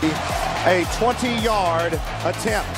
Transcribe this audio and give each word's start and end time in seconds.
A 0.00 0.84
20-yard 0.94 1.92
attempt. 2.22 2.70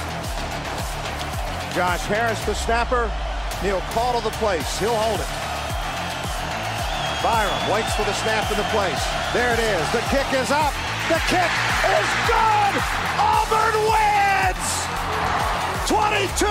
Josh 1.74 2.00
Harris, 2.08 2.42
the 2.46 2.54
snapper. 2.54 3.12
He'll 3.60 3.82
call 3.92 4.18
to 4.18 4.24
the 4.24 4.30
place. 4.36 4.78
He'll 4.78 4.96
hold 4.96 5.20
it. 5.20 5.26
Byrum 7.20 7.74
waits 7.74 7.94
for 7.94 8.04
the 8.04 8.14
snap 8.24 8.48
to 8.48 8.54
the 8.54 8.64
place. 8.72 9.04
There 9.34 9.52
it 9.52 9.60
is. 9.60 9.92
The 9.92 10.00
kick 10.08 10.32
is 10.32 10.50
up. 10.50 10.72
The 11.12 11.20
kick 11.28 11.52
is 11.92 12.08
good. 12.24 12.74
Auburn 13.20 13.76
wins. 13.84 14.88
22-19. 15.84 16.48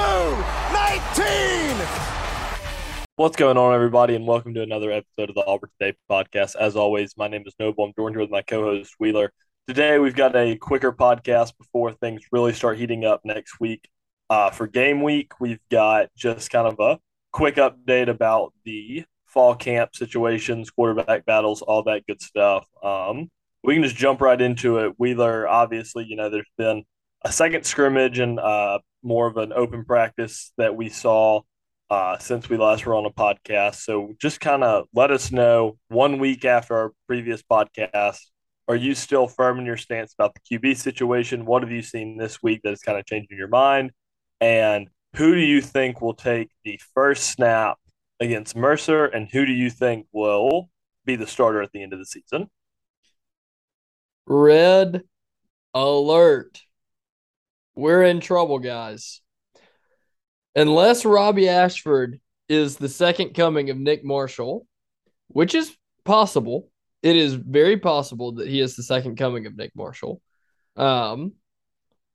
What's 3.16 3.36
going 3.36 3.58
on, 3.58 3.74
everybody, 3.74 4.14
and 4.14 4.28
welcome 4.28 4.54
to 4.54 4.62
another 4.62 4.92
episode 4.92 5.30
of 5.30 5.36
the 5.36 5.46
Auburn 5.48 5.72
Today 5.80 5.98
podcast. 6.08 6.56
As 6.56 6.76
always, 6.76 7.18
my 7.18 7.28
name 7.28 7.42
is 7.48 7.56
Noble. 7.60 7.86
I'm 7.86 7.94
joined 7.98 8.14
here 8.14 8.22
with 8.22 8.30
my 8.30 8.44
co-host 8.44 8.94
Wheeler. 9.00 9.34
Today, 9.70 10.00
we've 10.00 10.16
got 10.16 10.36
a 10.36 10.56
quicker 10.56 10.92
podcast 10.92 11.56
before 11.60 11.92
things 11.92 12.24
really 12.32 12.54
start 12.54 12.80
heating 12.80 13.06
up 13.06 13.22
next 13.24 13.60
week. 13.60 13.88
Uh, 14.28 14.50
for 14.50 14.66
game 14.66 15.04
week, 15.04 15.40
we've 15.40 15.60
got 15.70 16.08
just 16.18 16.50
kind 16.50 16.66
of 16.66 16.80
a 16.80 16.98
quick 17.32 17.58
update 17.58 18.10
about 18.10 18.52
the 18.66 19.06
fall 19.28 19.54
camp 19.54 19.96
situations, 19.96 20.72
quarterback 20.72 21.24
battles, 21.28 21.62
all 21.62 21.84
that 21.84 22.04
good 22.08 22.20
stuff. 22.20 22.66
Um, 22.82 23.30
we 23.64 23.76
can 23.76 23.84
just 23.84 23.96
jump 23.96 24.22
right 24.22 24.42
into 24.42 24.80
it. 24.80 24.96
Wheeler, 24.98 25.48
obviously, 25.48 26.04
you 26.04 26.16
know, 26.16 26.32
there's 26.32 26.50
been 26.58 26.84
a 27.24 27.32
second 27.32 27.64
scrimmage 27.64 28.18
and 28.18 28.40
uh, 28.40 28.80
more 29.04 29.28
of 29.28 29.38
an 29.38 29.54
open 29.54 29.86
practice 29.86 30.52
that 30.58 30.76
we 30.76 30.90
saw 30.90 31.42
uh, 31.92 32.18
since 32.18 32.50
we 32.50 32.58
last 32.58 32.88
were 32.88 32.96
on 32.96 33.06
a 33.06 33.12
podcast. 33.12 33.76
So 33.76 34.16
just 34.20 34.42
kind 34.42 34.64
of 34.64 34.88
let 34.96 35.12
us 35.12 35.32
know 35.32 35.78
one 35.90 36.18
week 36.18 36.44
after 36.44 36.76
our 36.76 36.92
previous 37.06 37.44
podcast 37.44 38.18
are 38.70 38.76
you 38.76 38.94
still 38.94 39.28
firm 39.28 39.60
in 39.60 39.66
your 39.66 39.78
stance 39.78 40.14
about 40.14 40.36
the 40.36 40.58
QB 40.60 40.78
situation? 40.78 41.46
What 41.46 41.64
have 41.64 41.72
you 41.72 41.82
seen 41.82 42.18
this 42.18 42.44
week 42.44 42.62
that 42.64 42.72
is 42.72 42.84
kind 42.84 43.00
of 43.00 43.06
changing 43.08 43.36
your 43.36 43.48
mind? 43.48 43.92
And 44.40 44.90
who 45.16 45.34
do 45.34 45.42
you 45.42 45.60
think 45.60 46.02
will 46.02 46.14
take 46.14 46.52
the 46.64 46.80
first 46.94 47.32
snap 47.32 47.80
against 48.20 48.56
Mercer? 48.56 49.06
And 49.06 49.28
who 49.28 49.48
do 49.48 49.52
you 49.52 49.72
think 49.72 50.06
will 50.12 50.70
be 51.04 51.16
the 51.16 51.26
starter 51.26 51.64
at 51.64 51.72
the 51.72 51.82
end 51.82 51.94
of 51.94 52.00
the 52.00 52.06
season? 52.06 52.48
Red 54.28 55.02
alert. 55.74 56.62
We're 57.74 58.04
in 58.04 58.20
trouble, 58.20 58.60
guys. 58.60 59.22
Unless 60.56 61.06
Robbie 61.06 61.50
Ashford 61.50 62.20
is 62.48 62.78
the 62.78 62.90
second 62.90 63.34
coming 63.34 63.72
of 63.72 63.78
Nick 63.78 64.04
Marshall, 64.04 64.68
which 65.28 65.56
is 65.56 65.76
possible, 66.06 66.70
it 67.02 67.16
is 67.16 67.34
very 67.34 67.78
possible 67.78 68.34
that 68.34 68.48
he 68.48 68.60
is 68.60 68.76
the 68.76 68.84
second 68.84 69.18
coming 69.18 69.46
of 69.46 69.56
Nick 69.56 69.72
Marshall. 69.76 70.22
Um, 70.76 71.34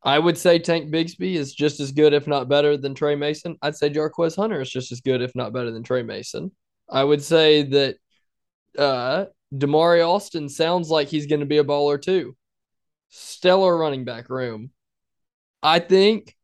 I 0.02 0.18
would 0.18 0.36
say 0.36 0.58
Tank 0.58 0.92
Bigsby 0.92 1.34
is 1.34 1.54
just 1.54 1.80
as 1.80 1.92
good, 1.92 2.12
if 2.12 2.26
not 2.26 2.48
better, 2.48 2.76
than 2.76 2.94
Tre 2.94 3.16
Mason. 3.16 3.56
I'd 3.62 3.76
say 3.76 3.88
Jarquez 3.88 4.36
Hunter 4.36 4.60
is 4.60 4.70
just 4.70 4.92
as 4.92 5.00
good, 5.00 5.22
if 5.22 5.34
not 5.34 5.54
better, 5.54 5.70
than 5.70 5.82
Tre 5.82 6.02
Mason. 6.02 6.52
I 6.90 7.02
would 7.02 7.22
say 7.22 7.62
that 7.62 7.96
uh, 8.78 9.26
Damari 9.54 10.06
Alston 10.06 10.50
sounds 10.50 10.90
like 10.90 11.08
he's 11.08 11.26
going 11.26 11.40
to 11.40 11.46
be 11.46 11.58
a 11.58 11.64
baller 11.64 12.00
too. 12.00 12.36
Stellar 13.08 13.76
running 13.76 14.04
back 14.04 14.28
room. 14.28 14.70
I 15.62 15.78
think 15.78 16.36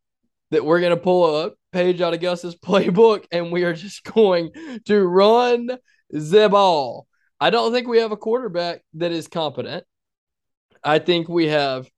that 0.50 0.64
we're 0.64 0.80
going 0.80 0.96
to 0.96 1.02
pull 1.02 1.44
a 1.44 1.50
page 1.72 2.00
out 2.00 2.14
of 2.14 2.20
Gus's 2.20 2.56
playbook 2.56 3.26
and 3.30 3.52
we 3.52 3.64
are 3.64 3.74
just 3.74 4.04
going 4.14 4.52
to 4.86 5.00
run 5.02 5.70
the 6.10 6.48
ball. 6.48 7.06
I 7.40 7.50
don't 7.50 7.72
think 7.72 7.88
we 7.88 7.98
have 7.98 8.12
a 8.12 8.16
quarterback 8.16 8.82
that 8.94 9.12
is 9.12 9.28
competent. 9.28 9.84
I 10.84 10.98
think 10.98 11.28
we 11.28 11.48
have 11.48 11.88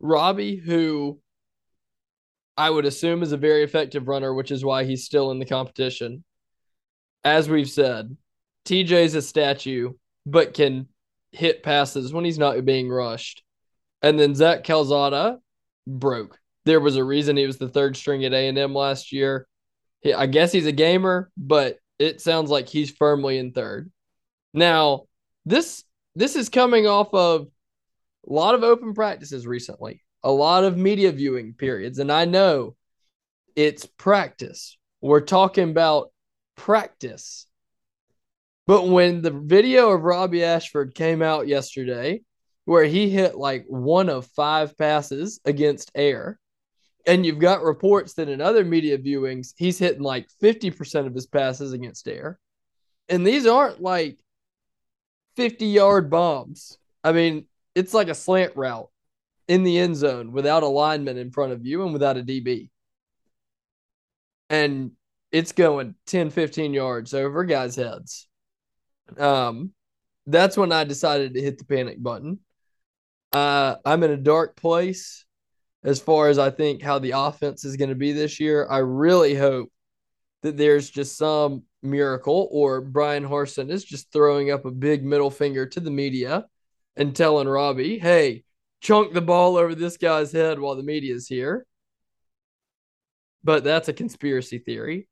Robbie, 0.00 0.56
who 0.56 1.20
I 2.56 2.70
would 2.70 2.86
assume 2.86 3.22
is 3.22 3.32
a 3.32 3.36
very 3.36 3.62
effective 3.64 4.08
runner, 4.08 4.32
which 4.32 4.50
is 4.50 4.64
why 4.64 4.84
he's 4.84 5.04
still 5.04 5.30
in 5.30 5.38
the 5.38 5.46
competition. 5.46 6.24
As 7.24 7.48
we've 7.48 7.68
said, 7.68 8.16
TJ's 8.64 9.14
a 9.14 9.22
statue, 9.22 9.92
but 10.24 10.54
can 10.54 10.88
hit 11.32 11.62
passes 11.62 12.12
when 12.12 12.24
he's 12.24 12.38
not 12.38 12.64
being 12.64 12.88
rushed. 12.88 13.42
And 14.02 14.18
then 14.18 14.34
Zach 14.34 14.64
Calzada 14.64 15.38
broke. 15.86 16.38
There 16.64 16.80
was 16.80 16.96
a 16.96 17.04
reason 17.04 17.36
he 17.36 17.46
was 17.46 17.58
the 17.58 17.68
third 17.68 17.96
string 17.96 18.24
at 18.24 18.32
A&M 18.32 18.74
last 18.74 19.12
year. 19.12 19.46
I 20.16 20.26
guess 20.26 20.52
he's 20.52 20.66
a 20.66 20.72
gamer, 20.72 21.30
but 21.36 21.78
it 21.98 22.20
sounds 22.20 22.50
like 22.50 22.68
he's 22.68 22.90
firmly 22.90 23.38
in 23.38 23.52
third. 23.52 23.90
Now, 24.56 25.02
this 25.44 25.84
this 26.14 26.34
is 26.34 26.48
coming 26.48 26.86
off 26.86 27.12
of 27.12 27.48
a 28.28 28.32
lot 28.32 28.54
of 28.54 28.64
open 28.64 28.94
practices 28.94 29.46
recently, 29.46 30.02
a 30.22 30.32
lot 30.32 30.64
of 30.64 30.78
media 30.78 31.12
viewing 31.12 31.52
periods, 31.52 31.98
and 31.98 32.10
I 32.10 32.24
know 32.24 32.74
it's 33.54 33.84
practice. 33.84 34.78
We're 35.02 35.20
talking 35.20 35.70
about 35.70 36.10
practice. 36.56 37.46
But 38.66 38.88
when 38.88 39.20
the 39.20 39.30
video 39.30 39.90
of 39.90 40.02
Robbie 40.02 40.42
Ashford 40.42 40.94
came 40.94 41.20
out 41.20 41.46
yesterday, 41.46 42.22
where 42.64 42.84
he 42.84 43.10
hit 43.10 43.36
like 43.36 43.66
one 43.68 44.08
of 44.08 44.26
five 44.28 44.76
passes 44.78 45.38
against 45.44 45.92
air, 45.94 46.40
and 47.06 47.26
you've 47.26 47.38
got 47.38 47.62
reports 47.62 48.14
that 48.14 48.30
in 48.30 48.40
other 48.40 48.64
media 48.64 48.96
viewings, 48.96 49.52
he's 49.56 49.78
hitting 49.78 50.02
like 50.02 50.28
50% 50.42 51.06
of 51.06 51.14
his 51.14 51.26
passes 51.26 51.74
against 51.74 52.08
air. 52.08 52.40
And 53.10 53.24
these 53.24 53.46
aren't 53.46 53.80
like 53.80 54.18
50 55.36 55.66
yard 55.66 56.10
bombs. 56.10 56.78
I 57.04 57.12
mean, 57.12 57.46
it's 57.74 57.94
like 57.94 58.08
a 58.08 58.14
slant 58.14 58.56
route 58.56 58.90
in 59.48 59.62
the 59.62 59.78
end 59.78 59.96
zone 59.96 60.32
without 60.32 60.62
a 60.62 60.68
lineman 60.68 61.18
in 61.18 61.30
front 61.30 61.52
of 61.52 61.64
you 61.64 61.84
and 61.84 61.92
without 61.92 62.16
a 62.16 62.22
DB. 62.22 62.70
And 64.50 64.92
it's 65.30 65.52
going 65.52 65.94
10, 66.06 66.30
15 66.30 66.72
yards 66.72 67.14
over 67.14 67.44
guys' 67.44 67.76
heads. 67.76 68.28
Um, 69.18 69.72
that's 70.26 70.56
when 70.56 70.72
I 70.72 70.84
decided 70.84 71.34
to 71.34 71.40
hit 71.40 71.58
the 71.58 71.64
panic 71.64 72.02
button. 72.02 72.40
Uh, 73.32 73.76
I'm 73.84 74.02
in 74.02 74.10
a 74.10 74.16
dark 74.16 74.56
place 74.56 75.24
as 75.84 76.00
far 76.00 76.28
as 76.28 76.38
I 76.38 76.50
think 76.50 76.82
how 76.82 76.98
the 76.98 77.12
offense 77.12 77.64
is 77.64 77.76
going 77.76 77.90
to 77.90 77.94
be 77.94 78.12
this 78.12 78.40
year. 78.40 78.66
I 78.68 78.78
really 78.78 79.34
hope 79.34 79.70
that 80.46 80.56
there's 80.56 80.88
just 80.88 81.18
some 81.18 81.64
miracle 81.82 82.48
or 82.52 82.80
Bryan 82.80 83.24
Harsin 83.24 83.68
is 83.68 83.84
just 83.84 84.12
throwing 84.12 84.52
up 84.52 84.64
a 84.64 84.70
big 84.70 85.04
middle 85.04 85.30
finger 85.30 85.66
to 85.66 85.80
the 85.80 85.90
media 85.90 86.46
and 86.96 87.14
telling 87.14 87.48
Robbie, 87.48 87.98
hey, 87.98 88.44
chunk 88.80 89.12
the 89.12 89.20
ball 89.20 89.56
over 89.56 89.74
this 89.74 89.96
guy's 89.96 90.30
head 90.30 90.60
while 90.60 90.76
the 90.76 90.84
media's 90.84 91.26
here. 91.26 91.66
But 93.42 93.64
that's 93.64 93.88
a 93.88 93.92
conspiracy 93.92 94.58
theory 94.58 95.08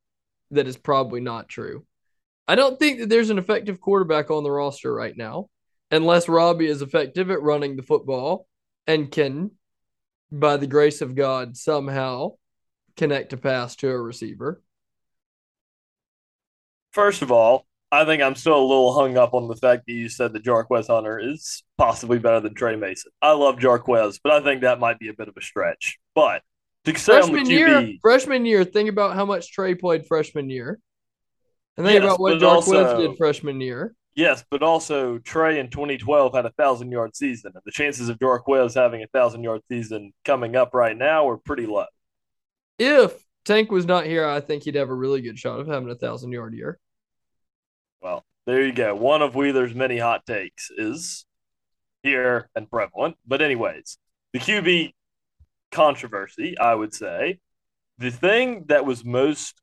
that 0.52 0.68
is 0.68 0.76
probably 0.76 1.20
not 1.20 1.48
true. 1.48 1.84
I 2.46 2.54
don't 2.54 2.78
think 2.78 3.00
that 3.00 3.08
there's 3.08 3.30
an 3.30 3.38
effective 3.38 3.80
quarterback 3.80 4.30
on 4.30 4.44
the 4.44 4.50
roster 4.50 4.94
right 4.94 5.16
now, 5.16 5.48
unless 5.90 6.28
Robbie 6.28 6.68
is 6.68 6.82
effective 6.82 7.30
at 7.30 7.42
running 7.42 7.74
the 7.74 7.82
football 7.82 8.46
and 8.86 9.10
can, 9.10 9.50
by 10.30 10.58
the 10.58 10.66
grace 10.68 11.00
of 11.00 11.16
God, 11.16 11.56
somehow 11.56 12.34
connect 12.96 13.32
a 13.32 13.36
pass 13.36 13.74
to 13.76 13.90
a 13.90 14.00
receiver. 14.00 14.62
First 16.94 17.22
of 17.22 17.32
all, 17.32 17.66
I 17.90 18.04
think 18.04 18.22
I'm 18.22 18.36
still 18.36 18.56
a 18.56 18.62
little 18.62 18.94
hung 18.94 19.18
up 19.18 19.34
on 19.34 19.48
the 19.48 19.56
fact 19.56 19.84
that 19.86 19.92
you 19.92 20.08
said 20.08 20.32
that 20.32 20.44
Jarquez 20.44 20.86
Hunter 20.86 21.18
is 21.18 21.64
possibly 21.76 22.18
better 22.20 22.38
than 22.40 22.54
Tre 22.54 22.76
Mason. 22.76 23.10
I 23.20 23.32
love 23.32 23.56
Jarquez, 23.56 24.20
but 24.22 24.32
I 24.32 24.40
think 24.40 24.62
that 24.62 24.78
might 24.78 25.00
be 25.00 25.08
a 25.08 25.12
bit 25.12 25.26
of 25.26 25.34
a 25.36 25.42
stretch. 25.42 25.98
But 26.14 26.42
freshman 26.96 27.46
year, 27.46 27.92
freshman 28.00 28.46
year, 28.46 28.64
think 28.64 28.88
about 28.88 29.16
how 29.16 29.24
much 29.24 29.52
Tre 29.52 29.74
played 29.74 30.06
freshman 30.06 30.48
year, 30.50 30.78
and 31.76 31.84
think 31.84 31.94
yes, 31.94 32.04
about 32.04 32.20
what 32.20 32.34
Jarquez 32.34 32.44
also, 32.44 33.08
did 33.08 33.16
freshman 33.16 33.60
year. 33.60 33.94
Yes, 34.14 34.44
but 34.48 34.62
also 34.62 35.18
Tre 35.18 35.58
in 35.58 35.70
2012 35.70 36.32
had 36.32 36.46
a 36.46 36.52
thousand 36.52 36.92
yard 36.92 37.16
season, 37.16 37.50
and 37.54 37.62
the 37.64 37.72
chances 37.72 38.08
of 38.08 38.18
Jarquez 38.20 38.74
having 38.74 39.02
a 39.02 39.08
thousand 39.08 39.42
yard 39.42 39.62
season 39.68 40.12
coming 40.24 40.54
up 40.54 40.74
right 40.74 40.96
now 40.96 41.28
are 41.28 41.38
pretty 41.38 41.66
low. 41.66 41.86
If 42.78 43.20
Tank 43.44 43.70
was 43.70 43.84
not 43.84 44.06
here, 44.06 44.26
I 44.26 44.40
think 44.40 44.62
he'd 44.62 44.76
have 44.76 44.90
a 44.90 44.94
really 44.94 45.20
good 45.20 45.38
shot 45.38 45.60
of 45.60 45.66
having 45.66 45.90
a 45.90 45.96
thousand 45.96 46.32
yard 46.32 46.54
year. 46.54 46.78
Well, 48.04 48.22
there 48.44 48.62
you 48.62 48.74
go. 48.74 48.94
One 48.94 49.22
of 49.22 49.34
Wheeler's 49.34 49.74
many 49.74 49.96
hot 49.96 50.26
takes 50.26 50.70
is 50.70 51.24
here 52.02 52.50
and 52.54 52.70
prevalent. 52.70 53.16
But 53.26 53.40
anyways, 53.40 53.96
the 54.34 54.40
QB 54.40 54.92
controversy, 55.72 56.58
I 56.58 56.74
would 56.74 56.92
say. 56.92 57.40
The 57.96 58.10
thing 58.10 58.64
that 58.66 58.84
was 58.84 59.06
most 59.06 59.62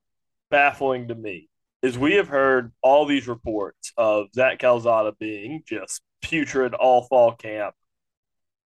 baffling 0.50 1.10
to 1.10 1.16
me 1.16 1.50
is 1.84 2.00
we 2.00 2.16
have 2.16 2.30
heard 2.30 2.72
all 2.82 3.06
these 3.06 3.28
reports 3.28 3.94
of 3.96 4.28
Zach 4.34 4.58
Calzada 4.58 5.14
being 5.20 5.62
just 5.68 6.02
putrid 6.24 6.74
all 6.74 7.04
fall 7.04 7.34
camp, 7.34 7.76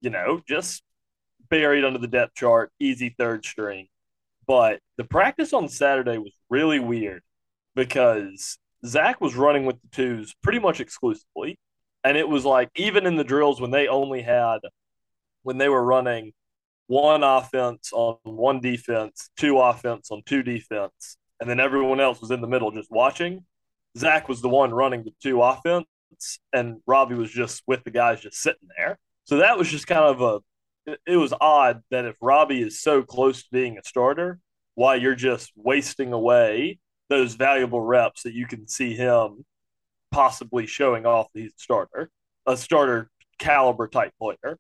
you 0.02 0.12
know, 0.12 0.40
just 0.48 0.84
buried 1.50 1.84
under 1.84 1.98
the 1.98 2.08
depth 2.08 2.36
chart, 2.36 2.72
easy 2.80 3.16
third 3.18 3.44
string. 3.44 3.88
But 4.46 4.82
the 4.98 5.04
practice 5.04 5.52
on 5.52 5.68
Saturday 5.68 6.20
was 6.20 6.34
really 6.50 6.80
weird 6.80 7.24
because 7.76 8.60
Zach 8.86 9.22
was 9.22 9.36
running 9.36 9.66
with 9.66 9.82
the 9.82 9.88
twos 9.92 10.34
pretty 10.42 10.60
much 10.60 10.80
exclusively. 10.80 11.58
And 12.04 12.18
it 12.18 12.28
was 12.28 12.44
like, 12.44 12.70
even 12.76 13.06
in 13.06 13.16
the 13.16 13.24
drills 13.24 13.62
when 13.62 13.72
they 13.72 13.88
only 13.88 14.22
had, 14.22 14.60
when 15.44 15.58
they 15.58 15.70
were 15.70 15.84
running 15.84 16.34
one 16.88 17.24
offense 17.24 17.92
on 17.94 18.18
one 18.24 18.60
defense, 18.60 19.30
two 19.38 19.58
offense 19.60 20.12
on 20.12 20.22
two 20.26 20.44
defense, 20.44 21.18
and 21.40 21.50
then 21.50 21.60
everyone 21.60 22.00
else 22.00 22.20
was 22.20 22.32
in 22.32 22.42
the 22.42 22.48
middle 22.48 22.72
just 22.72 22.92
watching. 22.92 23.46
Zach 23.98 24.28
was 24.28 24.42
the 24.42 24.50
one 24.50 24.74
running 24.74 25.04
the 25.04 25.14
two 25.22 25.42
offense, 25.42 25.88
and 26.52 26.82
Robbie 26.86 27.16
was 27.16 27.32
just 27.32 27.64
with 27.68 27.84
the 27.84 27.92
guys 27.92 28.20
just 28.20 28.42
sitting 28.42 28.68
there. 28.78 29.00
So 29.24 29.38
that 29.38 29.58
was 29.58 29.70
just 29.70 29.88
kind 29.88 30.04
of 30.04 30.22
a, 30.22 30.40
it 31.08 31.16
was 31.16 31.34
odd 31.40 31.82
that 31.92 32.06
if 32.06 32.16
Robbie 32.22 32.62
is 32.62 32.82
so 32.82 33.02
close 33.02 33.44
to 33.44 33.50
being 33.52 33.78
a 33.78 33.84
starter, 33.86 34.40
why 34.76 34.96
you're 34.96 35.16
just 35.16 35.54
wasting 35.56 36.12
away 36.12 36.80
those 37.14 37.36
valuable 37.36 37.80
reps 37.82 38.24
that 38.24 38.34
you 38.34 38.48
can 38.48 38.68
see 38.68 38.96
him 38.96 39.46
possibly 40.12 40.66
showing 40.66 41.06
off 41.06 41.28
a 41.36 41.48
starter, 41.58 42.10
a 42.48 42.58
starter 42.58 43.12
caliber 43.38 43.88
type 43.88 44.12
player. 44.20 44.58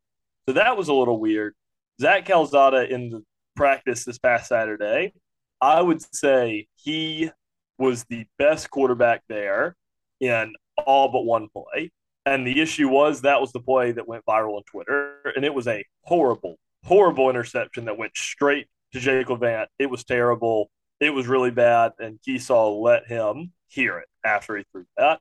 So 0.47 0.53
that 0.53 0.77
was 0.77 0.87
a 0.87 0.93
little 0.93 1.19
weird. 1.19 1.55
Zach 1.99 2.25
Calzada 2.25 2.91
in 2.93 3.09
the 3.09 3.23
practice 3.55 4.05
this 4.05 4.19
past 4.19 4.49
Saturday, 4.49 5.13
I 5.61 5.81
would 5.81 6.03
say 6.15 6.67
he 6.75 7.31
was 7.79 8.03
the 8.03 8.25
best 8.37 8.69
quarterback 8.69 9.23
there 9.27 9.75
in 10.19 10.53
all 10.85 11.09
but 11.09 11.25
one 11.25 11.49
play. 11.49 11.91
And 12.27 12.45
the 12.45 12.61
issue 12.61 12.87
was 12.87 13.21
that 13.21 13.41
was 13.41 13.51
the 13.51 13.61
play 13.61 13.93
that 13.93 14.07
went 14.07 14.25
viral 14.25 14.57
on 14.57 14.63
Twitter. 14.63 15.15
And 15.35 15.43
it 15.43 15.53
was 15.53 15.67
a 15.67 15.83
horrible, 16.03 16.57
horrible 16.83 17.31
interception 17.31 17.85
that 17.85 17.97
went 17.97 18.15
straight 18.15 18.67
to 18.93 18.99
Jake 18.99 19.29
Levant. 19.29 19.69
It 19.79 19.89
was 19.89 20.03
terrible. 20.03 20.69
It 20.99 21.11
was 21.11 21.27
really 21.27 21.51
bad. 21.51 21.93
And 21.99 22.19
Keesaw 22.23 22.69
let 22.69 23.07
him 23.07 23.51
hear 23.67 23.97
it 23.97 24.07
after 24.23 24.57
he 24.57 24.63
threw 24.71 24.85
that. 24.97 25.19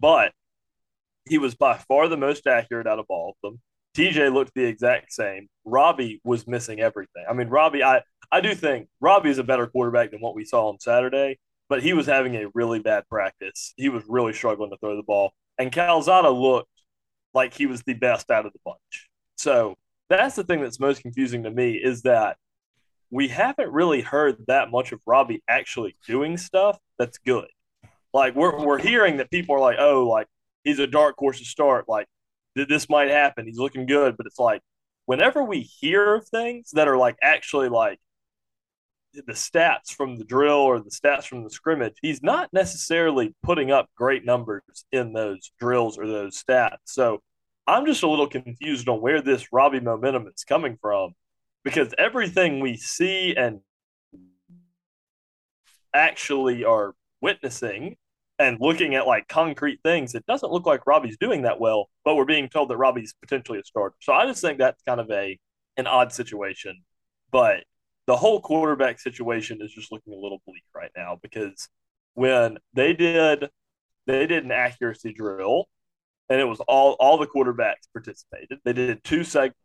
But 0.00 0.32
he 1.28 1.38
was 1.38 1.54
by 1.54 1.78
far 1.78 2.08
the 2.08 2.16
most 2.16 2.46
accurate 2.46 2.86
out 2.86 2.98
of 2.98 3.06
all 3.08 3.30
of 3.30 3.36
them. 3.42 3.60
TJ 3.94 4.32
looked 4.32 4.54
the 4.54 4.64
exact 4.64 5.12
same. 5.12 5.48
Robbie 5.64 6.20
was 6.24 6.46
missing 6.46 6.80
everything. 6.80 7.24
I 7.28 7.34
mean, 7.34 7.48
Robbie, 7.48 7.84
I, 7.84 8.02
I 8.30 8.40
do 8.40 8.54
think 8.54 8.88
Robbie 9.00 9.30
is 9.30 9.38
a 9.38 9.44
better 9.44 9.66
quarterback 9.66 10.10
than 10.10 10.20
what 10.20 10.34
we 10.34 10.44
saw 10.44 10.68
on 10.68 10.80
Saturday, 10.80 11.38
but 11.68 11.82
he 11.82 11.92
was 11.92 12.06
having 12.06 12.34
a 12.36 12.48
really 12.54 12.78
bad 12.78 13.06
practice. 13.08 13.74
He 13.76 13.90
was 13.90 14.02
really 14.08 14.32
struggling 14.32 14.70
to 14.70 14.78
throw 14.78 14.96
the 14.96 15.02
ball. 15.02 15.32
And 15.58 15.70
Calzada 15.70 16.30
looked 16.30 16.68
like 17.34 17.54
he 17.54 17.66
was 17.66 17.82
the 17.82 17.94
best 17.94 18.30
out 18.30 18.46
of 18.46 18.52
the 18.52 18.58
bunch. 18.64 19.10
So 19.36 19.76
that's 20.08 20.36
the 20.36 20.44
thing 20.44 20.62
that's 20.62 20.80
most 20.80 21.02
confusing 21.02 21.42
to 21.44 21.50
me 21.50 21.72
is 21.72 22.02
that 22.02 22.36
we 23.12 23.28
haven't 23.28 23.70
really 23.70 24.00
heard 24.00 24.38
that 24.48 24.70
much 24.70 24.90
of 24.90 25.00
Robbie 25.06 25.44
actually 25.46 25.94
doing 26.08 26.38
stuff 26.38 26.78
that's 26.98 27.18
good. 27.18 27.46
Like 28.14 28.34
we're 28.34 28.64
we're 28.64 28.78
hearing 28.78 29.18
that 29.18 29.30
people 29.30 29.54
are 29.54 29.60
like, 29.60 29.76
oh, 29.78 30.08
like 30.08 30.26
he's 30.64 30.78
a 30.78 30.86
dark 30.86 31.16
horse 31.18 31.38
to 31.38 31.44
start. 31.44 31.88
Like 31.88 32.06
this 32.56 32.88
might 32.88 33.10
happen. 33.10 33.46
He's 33.46 33.58
looking 33.58 33.86
good, 33.86 34.16
but 34.16 34.26
it's 34.26 34.38
like 34.38 34.62
whenever 35.04 35.44
we 35.44 35.60
hear 35.60 36.14
of 36.14 36.26
things 36.26 36.70
that 36.72 36.88
are 36.88 36.96
like 36.96 37.16
actually 37.22 37.68
like 37.68 38.00
the 39.12 39.32
stats 39.34 39.92
from 39.92 40.16
the 40.16 40.24
drill 40.24 40.56
or 40.56 40.80
the 40.80 40.90
stats 40.90 41.24
from 41.24 41.44
the 41.44 41.50
scrimmage, 41.50 41.96
he's 42.00 42.22
not 42.22 42.48
necessarily 42.54 43.34
putting 43.42 43.70
up 43.70 43.90
great 43.94 44.24
numbers 44.24 44.62
in 44.90 45.12
those 45.12 45.52
drills 45.60 45.98
or 45.98 46.06
those 46.06 46.42
stats. 46.42 46.78
So 46.86 47.20
I'm 47.66 47.84
just 47.84 48.02
a 48.02 48.08
little 48.08 48.26
confused 48.26 48.88
on 48.88 49.02
where 49.02 49.20
this 49.20 49.52
Robbie 49.52 49.80
momentum 49.80 50.28
is 50.34 50.44
coming 50.44 50.78
from 50.80 51.14
because 51.64 51.94
everything 51.98 52.60
we 52.60 52.76
see 52.76 53.34
and 53.36 53.60
actually 55.94 56.64
are 56.64 56.94
witnessing 57.20 57.96
and 58.38 58.58
looking 58.60 58.94
at 58.94 59.06
like 59.06 59.28
concrete 59.28 59.80
things, 59.84 60.14
it 60.14 60.26
doesn't 60.26 60.52
look 60.52 60.66
like 60.66 60.86
Robbie's 60.86 61.16
doing 61.18 61.42
that 61.42 61.60
well, 61.60 61.88
but 62.04 62.16
we're 62.16 62.24
being 62.24 62.48
told 62.48 62.70
that 62.70 62.76
Robbie's 62.76 63.14
potentially 63.20 63.58
a 63.58 63.64
starter. 63.64 63.94
So 64.00 64.12
I 64.12 64.26
just 64.26 64.40
think 64.42 64.58
that's 64.58 64.82
kind 64.82 65.00
of 65.00 65.10
a 65.10 65.38
an 65.76 65.86
odd 65.86 66.12
situation. 66.12 66.82
But 67.30 67.64
the 68.06 68.16
whole 68.16 68.40
quarterback 68.40 69.00
situation 69.00 69.58
is 69.62 69.72
just 69.72 69.92
looking 69.92 70.12
a 70.12 70.16
little 70.16 70.42
bleak 70.46 70.64
right 70.74 70.90
now 70.96 71.18
because 71.22 71.68
when 72.14 72.58
they 72.74 72.92
did 72.92 73.48
they 74.06 74.26
did 74.26 74.44
an 74.44 74.50
accuracy 74.50 75.12
drill 75.12 75.68
and 76.28 76.40
it 76.40 76.44
was 76.44 76.60
all 76.60 76.92
all 76.98 77.18
the 77.18 77.26
quarterbacks 77.26 77.88
participated. 77.92 78.58
They 78.64 78.72
did 78.72 79.04
two 79.04 79.24
segments. 79.24 79.58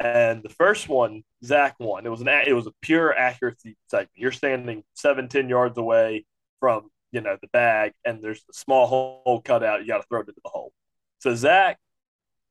And 0.00 0.42
the 0.42 0.48
first 0.48 0.88
one, 0.88 1.22
Zach 1.44 1.76
won. 1.78 2.06
It 2.06 2.08
was 2.08 2.22
an 2.22 2.28
it 2.28 2.54
was 2.54 2.66
a 2.66 2.72
pure 2.80 3.14
accuracy 3.14 3.76
segment. 3.88 4.10
You're 4.14 4.32
standing 4.32 4.82
seven, 4.94 5.28
ten 5.28 5.48
yards 5.50 5.76
away 5.76 6.24
from 6.58 6.90
you 7.12 7.20
know 7.20 7.36
the 7.40 7.48
bag, 7.48 7.92
and 8.04 8.24
there's 8.24 8.42
a 8.50 8.54
small 8.54 8.86
hole 8.86 9.42
cut 9.44 9.62
out. 9.62 9.82
You 9.82 9.88
got 9.88 9.98
to 9.98 10.06
throw 10.08 10.20
it 10.20 10.28
into 10.28 10.40
the 10.42 10.48
hole. 10.48 10.72
So 11.18 11.34
Zach, 11.34 11.78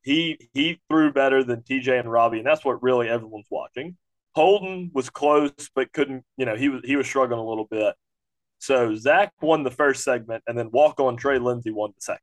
he 0.02 0.48
he 0.54 0.80
threw 0.88 1.12
better 1.12 1.42
than 1.42 1.62
TJ 1.62 1.98
and 1.98 2.10
Robbie, 2.10 2.38
and 2.38 2.46
that's 2.46 2.64
what 2.64 2.82
really 2.84 3.08
everyone's 3.08 3.48
watching. 3.50 3.96
Holden 4.36 4.92
was 4.94 5.10
close, 5.10 5.70
but 5.74 5.92
couldn't. 5.92 6.24
You 6.36 6.46
know, 6.46 6.54
he 6.54 6.68
was 6.68 6.82
he 6.84 6.94
was 6.94 7.06
struggling 7.08 7.40
a 7.40 7.44
little 7.44 7.66
bit. 7.68 7.96
So 8.58 8.94
Zach 8.94 9.32
won 9.42 9.64
the 9.64 9.70
first 9.72 10.04
segment, 10.04 10.44
and 10.46 10.56
then 10.56 10.70
walk 10.70 11.00
on 11.00 11.16
Trey 11.16 11.38
Lindsey 11.38 11.72
won 11.72 11.90
the 11.96 12.00
second. 12.00 12.22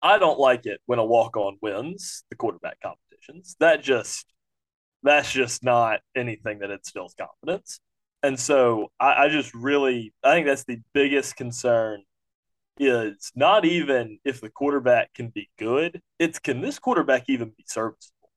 I 0.00 0.18
don't 0.18 0.38
like 0.38 0.66
it 0.66 0.80
when 0.86 0.98
a 0.98 1.04
walk 1.04 1.36
on 1.36 1.58
wins 1.60 2.24
the 2.30 2.36
quarterback 2.36 2.78
competitions. 3.26 3.56
That 3.60 3.82
just 3.82 4.26
that's 5.02 5.30
just 5.30 5.62
not 5.62 6.00
anything 6.16 6.60
that 6.60 6.70
instills 6.70 7.14
confidence. 7.14 7.80
And 8.22 8.40
so 8.40 8.90
I, 8.98 9.24
I 9.24 9.28
just 9.28 9.52
really 9.54 10.12
I 10.22 10.34
think 10.34 10.46
that's 10.46 10.64
the 10.64 10.80
biggest 10.92 11.36
concern 11.36 12.02
is 12.78 13.30
not 13.36 13.64
even 13.64 14.18
if 14.24 14.40
the 14.40 14.50
quarterback 14.50 15.12
can 15.14 15.28
be 15.28 15.48
good, 15.58 16.00
it's 16.18 16.38
can 16.38 16.60
this 16.60 16.78
quarterback 16.78 17.24
even 17.28 17.50
be 17.50 17.64
serviceable? 17.66 18.30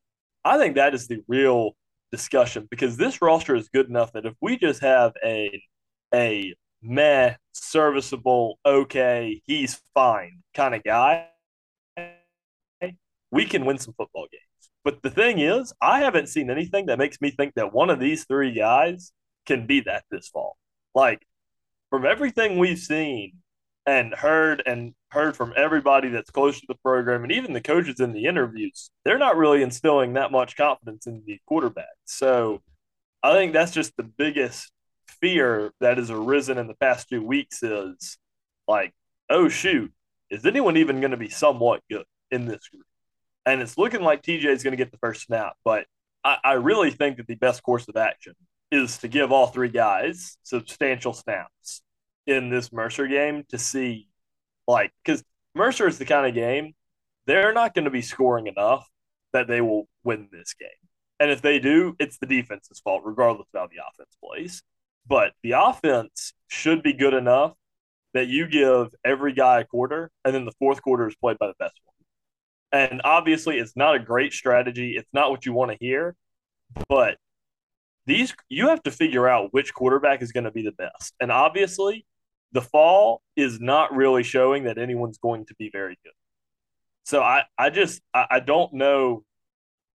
I 0.46 0.58
think 0.58 0.76
that 0.76 0.94
is 0.94 1.08
the 1.08 1.24
real 1.28 1.76
discussion 2.12 2.68
because 2.70 2.98
this 2.98 3.22
roster 3.22 3.56
is 3.56 3.70
good 3.70 3.90
enough 3.90 4.14
that 4.14 4.26
if 4.26 4.34
we 4.42 4.58
just 4.58 4.82
have 4.82 5.14
a 5.24 5.62
a 6.14 6.54
meh, 6.82 7.36
serviceable, 7.54 8.60
okay, 8.66 9.42
he's 9.46 9.82
fine 9.94 10.44
kind 10.54 10.76
of 10.76 10.84
guy, 10.84 11.28
we 13.32 13.46
can 13.46 13.66
win 13.66 13.78
some 13.78 13.94
football 13.94 14.28
games. 14.32 14.47
But 14.88 15.02
the 15.04 15.10
thing 15.10 15.40
is, 15.40 15.74
I 15.82 16.00
haven't 16.00 16.30
seen 16.30 16.50
anything 16.50 16.86
that 16.86 16.98
makes 16.98 17.20
me 17.20 17.30
think 17.30 17.56
that 17.56 17.74
one 17.74 17.90
of 17.90 18.00
these 18.00 18.24
three 18.24 18.54
guys 18.54 19.12
can 19.46 19.68
be 19.68 19.82
that 19.82 20.06
this 20.10 20.30
fall. 20.30 20.56
Like 20.96 21.28
from 21.90 22.06
everything 22.06 22.58
we've 22.58 22.80
seen 22.80 23.34
and 23.86 24.14
heard 24.14 24.64
and 24.66 24.94
heard 25.12 25.36
from 25.36 25.52
everybody 25.58 26.08
that's 26.08 26.32
close 26.32 26.62
to 26.62 26.66
the 26.70 26.78
program 26.86 27.24
and 27.24 27.34
even 27.34 27.52
the 27.52 27.60
coaches 27.60 28.00
in 28.00 28.14
the 28.14 28.28
interviews, 28.28 28.90
they're 29.04 29.18
not 29.18 29.36
really 29.36 29.62
instilling 29.62 30.14
that 30.14 30.32
much 30.32 30.56
confidence 30.56 31.06
in 31.06 31.22
the 31.28 31.38
quarterback. 31.48 31.98
So 32.06 32.62
I 33.22 33.34
think 33.34 33.52
that's 33.52 33.74
just 33.74 33.92
the 33.98 34.04
biggest 34.04 34.72
fear 35.20 35.74
that 35.82 35.98
has 35.98 36.12
arisen 36.12 36.58
in 36.58 36.68
the 36.68 36.76
past 36.76 37.10
two 37.10 37.22
weeks 37.22 37.62
is 37.62 38.18
like, 38.70 38.94
oh 39.30 39.50
shoot, 39.50 39.92
is 40.30 40.46
anyone 40.46 40.78
even 40.78 41.02
going 41.02 41.12
to 41.12 41.18
be 41.18 41.28
somewhat 41.28 41.82
good 41.92 42.06
in 42.32 42.46
this 42.46 42.70
group? 42.70 42.86
And 43.48 43.62
it's 43.62 43.78
looking 43.78 44.02
like 44.02 44.22
TJ 44.22 44.46
is 44.46 44.62
going 44.62 44.74
to 44.74 44.78
get 44.78 44.92
the 44.92 44.98
first 44.98 45.24
snap, 45.26 45.56
but 45.64 45.86
I, 46.24 46.38
I 46.44 46.54
really 46.54 46.92
think 46.92 47.18
that 47.18 47.28
the 47.28 47.36
best 47.36 47.64
course 47.64 47.88
of 47.88 47.96
action 47.96 48.34
is 48.72 48.98
to 49.00 49.08
give 49.08 49.32
all 49.32 49.48
three 49.48 49.70
guys 49.70 50.38
substantial 50.44 51.14
snaps 51.14 51.82
in 52.26 52.50
this 52.50 52.74
Mercer 52.74 53.08
game 53.08 53.46
to 53.50 53.58
see, 53.58 54.10
like, 54.68 54.92
because 55.04 55.24
Mercer 55.56 55.88
is 55.88 55.98
the 55.98 56.06
kind 56.06 56.28
of 56.28 56.36
game 56.36 56.74
they're 57.28 57.54
not 57.54 57.74
going 57.74 57.86
to 57.86 57.92
be 57.92 58.02
scoring 58.02 58.48
enough 58.48 58.90
that 59.34 59.48
they 59.48 59.62
will 59.62 59.88
win 60.04 60.30
this 60.32 60.54
game. 60.54 60.70
And 61.20 61.30
if 61.30 61.42
they 61.42 61.60
do, 61.60 61.96
it's 62.00 62.18
the 62.18 62.26
defense's 62.26 62.80
fault, 62.80 63.04
regardless 63.06 63.48
of 63.54 63.60
how 63.60 63.68
the 63.68 63.82
offense 63.86 64.16
plays. 64.24 64.64
But 65.06 65.34
the 65.44 65.52
offense 65.52 66.34
should 66.48 66.82
be 66.84 66.94
good 66.94 67.14
enough 67.14 67.54
that 68.14 68.28
you 68.28 68.48
give 68.48 68.96
every 69.06 69.34
guy 69.34 69.60
a 69.60 69.66
quarter, 69.66 70.10
and 70.24 70.34
then 70.34 70.46
the 70.46 70.54
fourth 70.60 70.82
quarter 70.82 71.08
is 71.08 71.16
played 71.16 71.38
by 71.38 71.48
the 71.48 71.54
best 71.60 71.80
one. 71.84 71.97
And 72.72 73.02
obviously, 73.04 73.58
it's 73.60 73.76
not 73.76 73.96
a 73.96 74.00
great 74.00 74.34
strategy. 74.34 74.96
It's 74.98 75.10
not 75.14 75.32
what 75.32 75.46
you 75.46 75.54
want 75.54 75.72
to 75.72 75.78
hear, 75.80 76.16
but 76.90 77.18
these 78.06 78.34
you 78.50 78.70
have 78.70 78.84
to 78.84 78.92
figure 78.92 79.28
out 79.28 79.54
which 79.54 79.74
quarterback 79.74 80.22
is 80.22 80.32
going 80.32 80.44
to 80.46 80.52
be 80.52 80.64
the 80.64 80.72
best. 80.72 81.14
And 81.20 81.32
obviously, 81.32 82.06
the 82.52 82.62
fall 82.62 83.22
is 83.36 83.60
not 83.60 83.96
really 83.96 84.24
showing 84.24 84.66
that 84.66 84.78
anyone's 84.78 85.18
going 85.18 85.46
to 85.46 85.56
be 85.56 85.70
very 85.72 85.98
good. 86.04 86.14
So 87.04 87.22
I, 87.22 87.44
I 87.58 87.70
just 87.70 88.02
I, 88.14 88.26
I 88.32 88.40
don't 88.40 88.74
know 88.74 89.24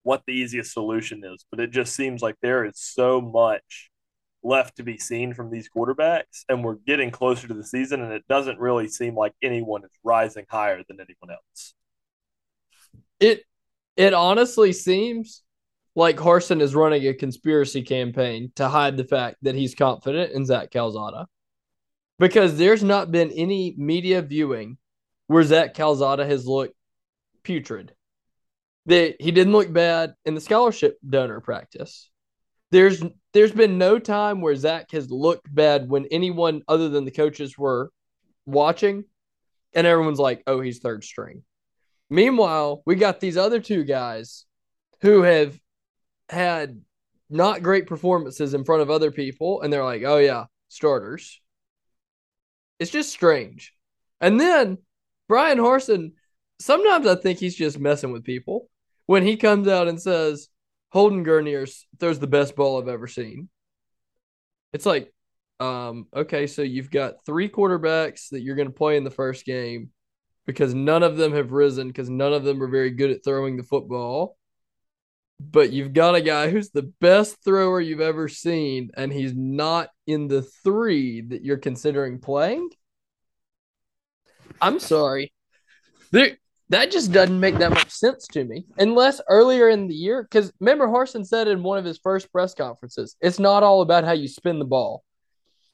what 0.02 0.22
the 0.26 0.32
easiest 0.32 0.72
solution 0.72 1.22
is, 1.24 1.44
but 1.50 1.60
it 1.60 1.70
just 1.70 1.94
seems 1.94 2.22
like 2.22 2.36
there 2.42 2.64
is 2.64 2.74
so 2.76 3.20
much 3.20 3.90
left 4.42 4.76
to 4.76 4.82
be 4.82 4.96
seen 4.98 5.34
from 5.34 5.50
these 5.50 5.68
quarterbacks, 5.74 6.44
and 6.48 6.64
we're 6.64 6.76
getting 6.86 7.10
closer 7.10 7.48
to 7.48 7.54
the 7.54 7.64
season, 7.64 8.02
and 8.02 8.12
it 8.12 8.24
doesn't 8.28 8.58
really 8.58 8.88
seem 8.88 9.14
like 9.14 9.34
anyone 9.42 9.84
is 9.84 9.90
rising 10.04 10.46
higher 10.48 10.82
than 10.88 10.98
anyone 11.00 11.30
else. 11.30 11.74
It 13.20 13.42
it 13.96 14.14
honestly 14.14 14.72
seems 14.72 15.42
like 15.94 16.16
Harsin 16.16 16.60
is 16.60 16.74
running 16.74 17.06
a 17.06 17.14
conspiracy 17.14 17.82
campaign 17.82 18.52
to 18.54 18.68
hide 18.68 18.96
the 18.96 19.04
fact 19.04 19.38
that 19.42 19.56
he's 19.56 19.74
confident 19.74 20.32
in 20.32 20.46
Zach 20.46 20.70
Calzada. 20.70 21.26
Because 22.20 22.56
there's 22.56 22.84
not 22.84 23.10
been 23.10 23.32
any 23.32 23.74
media 23.76 24.22
viewing 24.22 24.78
where 25.26 25.42
Zach 25.42 25.74
Calzada 25.74 26.24
has 26.24 26.46
looked 26.46 26.74
putrid. 27.42 27.92
That 28.86 29.16
he 29.20 29.32
didn't 29.32 29.52
look 29.52 29.72
bad 29.72 30.14
in 30.24 30.34
the 30.34 30.40
scholarship 30.40 30.98
donor 31.08 31.40
practice. 31.40 32.10
There's 32.70 33.02
there's 33.32 33.52
been 33.52 33.78
no 33.78 33.98
time 33.98 34.40
where 34.40 34.56
Zach 34.56 34.90
has 34.92 35.10
looked 35.10 35.52
bad 35.52 35.88
when 35.88 36.06
anyone 36.06 36.62
other 36.68 36.88
than 36.88 37.04
the 37.04 37.10
coaches 37.10 37.58
were 37.58 37.90
watching, 38.46 39.04
and 39.74 39.86
everyone's 39.86 40.18
like, 40.18 40.42
"Oh, 40.46 40.60
he's 40.60 40.78
third 40.78 41.04
string." 41.04 41.42
Meanwhile, 42.10 42.82
we 42.86 42.94
got 42.94 43.20
these 43.20 43.36
other 43.36 43.60
two 43.60 43.84
guys 43.84 44.46
who 45.00 45.22
have 45.22 45.58
had 46.28 46.80
not 47.30 47.62
great 47.62 47.86
performances 47.86 48.54
in 48.54 48.64
front 48.64 48.82
of 48.82 48.90
other 48.90 49.10
people, 49.10 49.60
and 49.62 49.72
they're 49.72 49.84
like, 49.84 50.02
"Oh 50.04 50.18
yeah, 50.18 50.46
starters." 50.68 51.40
It's 52.78 52.90
just 52.90 53.10
strange. 53.10 53.74
And 54.20 54.40
then 54.40 54.78
Bryan 55.28 55.58
Harsin, 55.58 56.12
sometimes 56.60 57.06
I 57.06 57.16
think 57.16 57.38
he's 57.38 57.56
just 57.56 57.78
messing 57.78 58.12
with 58.12 58.24
people 58.24 58.68
when 59.06 59.24
he 59.24 59.36
comes 59.36 59.68
out 59.68 59.88
and 59.88 60.00
says 60.00 60.48
Holden 60.90 61.24
Geriner 61.24 61.70
throws 61.98 62.18
the 62.18 62.26
best 62.26 62.56
ball 62.56 62.80
I've 62.80 62.88
ever 62.88 63.06
seen. 63.06 63.48
It's 64.72 64.86
like, 64.86 65.12
um, 65.60 66.06
okay, 66.14 66.46
so 66.46 66.62
you've 66.62 66.90
got 66.90 67.24
three 67.26 67.48
quarterbacks 67.48 68.28
that 68.30 68.40
you're 68.40 68.56
going 68.56 68.68
to 68.68 68.74
play 68.74 68.96
in 68.96 69.04
the 69.04 69.10
first 69.10 69.44
game 69.44 69.90
because 70.48 70.72
none 70.72 71.02
of 71.02 71.18
them 71.18 71.34
have 71.34 71.52
risen 71.52 71.88
because 71.88 72.08
none 72.08 72.32
of 72.32 72.42
them 72.42 72.62
are 72.62 72.68
very 72.68 72.88
good 72.88 73.10
at 73.10 73.22
throwing 73.22 73.58
the 73.58 73.62
football. 73.62 74.38
But 75.38 75.72
you've 75.74 75.92
got 75.92 76.14
a 76.14 76.22
guy 76.22 76.48
who's 76.48 76.70
the 76.70 76.90
best 77.02 77.36
thrower 77.44 77.82
you've 77.82 78.00
ever 78.00 78.28
seen, 78.28 78.90
and 78.96 79.12
he's 79.12 79.34
not 79.34 79.90
in 80.06 80.26
the 80.26 80.40
three 80.64 81.20
that 81.20 81.44
you're 81.44 81.58
considering 81.58 82.18
playing. 82.18 82.70
I'm 84.58 84.80
sorry. 84.80 85.34
There, 86.12 86.38
that 86.70 86.90
just 86.92 87.12
doesn't 87.12 87.38
make 87.38 87.58
that 87.58 87.70
much 87.70 87.90
sense 87.90 88.26
to 88.28 88.42
me. 88.42 88.64
Unless 88.78 89.20
earlier 89.28 89.68
in 89.68 89.86
the 89.86 89.94
year, 89.94 90.22
because 90.22 90.50
remember 90.60 90.88
Harsin 90.88 91.26
said 91.26 91.46
in 91.46 91.62
one 91.62 91.76
of 91.76 91.84
his 91.84 91.98
first 91.98 92.32
press 92.32 92.54
conferences, 92.54 93.16
it's 93.20 93.38
not 93.38 93.62
all 93.62 93.82
about 93.82 94.04
how 94.04 94.12
you 94.12 94.28
spin 94.28 94.58
the 94.58 94.64
ball. 94.64 95.04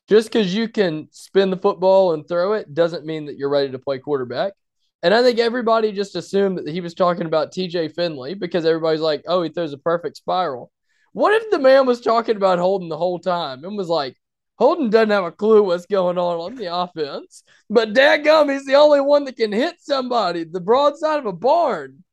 Just 0.09 0.33
because 0.33 0.53
you 0.53 0.69
can 0.69 1.07
spin 1.13 1.51
the 1.51 1.57
football 1.57 2.13
and 2.13 2.27
throw 2.27 2.55
it 2.55 2.75
doesn't 2.75 3.07
mean 3.07 3.27
that 3.27 3.39
you're 3.39 3.49
ready 3.49 3.71
to 3.71 3.79
play 3.79 4.01
quarterback. 4.01 4.55
And 5.03 5.13
I 5.13 5.23
think 5.23 5.39
everybody 5.39 5.93
just 5.93 6.17
assumed 6.17 6.59
that 6.59 6.69
he 6.69 6.81
was 6.81 6.95
talking 6.95 7.27
about 7.27 7.53
TJ 7.53 7.95
Finley 7.95 8.35
because 8.35 8.65
everybody's 8.65 9.01
like, 9.01 9.25
oh, 9.27 9.43
he 9.43 9.51
throws 9.51 9.73
a 9.73 9.79
perfect 9.79 10.17
spiral. 10.17 10.71
What 11.13 11.35
if 11.35 11.51
the 11.51 11.59
man 11.59 11.87
was 11.87 12.01
talking 12.01 12.37
about 12.37 12.59
Holden 12.59 12.89
the 12.89 12.97
whole 12.97 13.19
time 13.19 13.65
and 13.65 13.77
was 13.77 13.89
like, 13.89 14.17
Holden 14.57 14.91
doesn't 14.91 15.11
have 15.11 15.25
a 15.25 15.33
clue 15.33 15.63
what's 15.63 15.87
going 15.87 16.17
on 16.17 16.39
on 16.39 16.55
the 16.55 16.75
offense, 16.75 17.43
but 17.69 17.93
dadgum, 17.93 18.53
he's 18.53 18.65
the 18.65 18.77
only 18.77 19.01
one 19.01 19.25
that 19.25 19.37
can 19.37 19.53
hit 19.53 19.77
somebody 19.81 20.45
the 20.45 20.61
broadside 20.61 21.19
of 21.19 21.27
a 21.27 21.33
barn. 21.33 22.05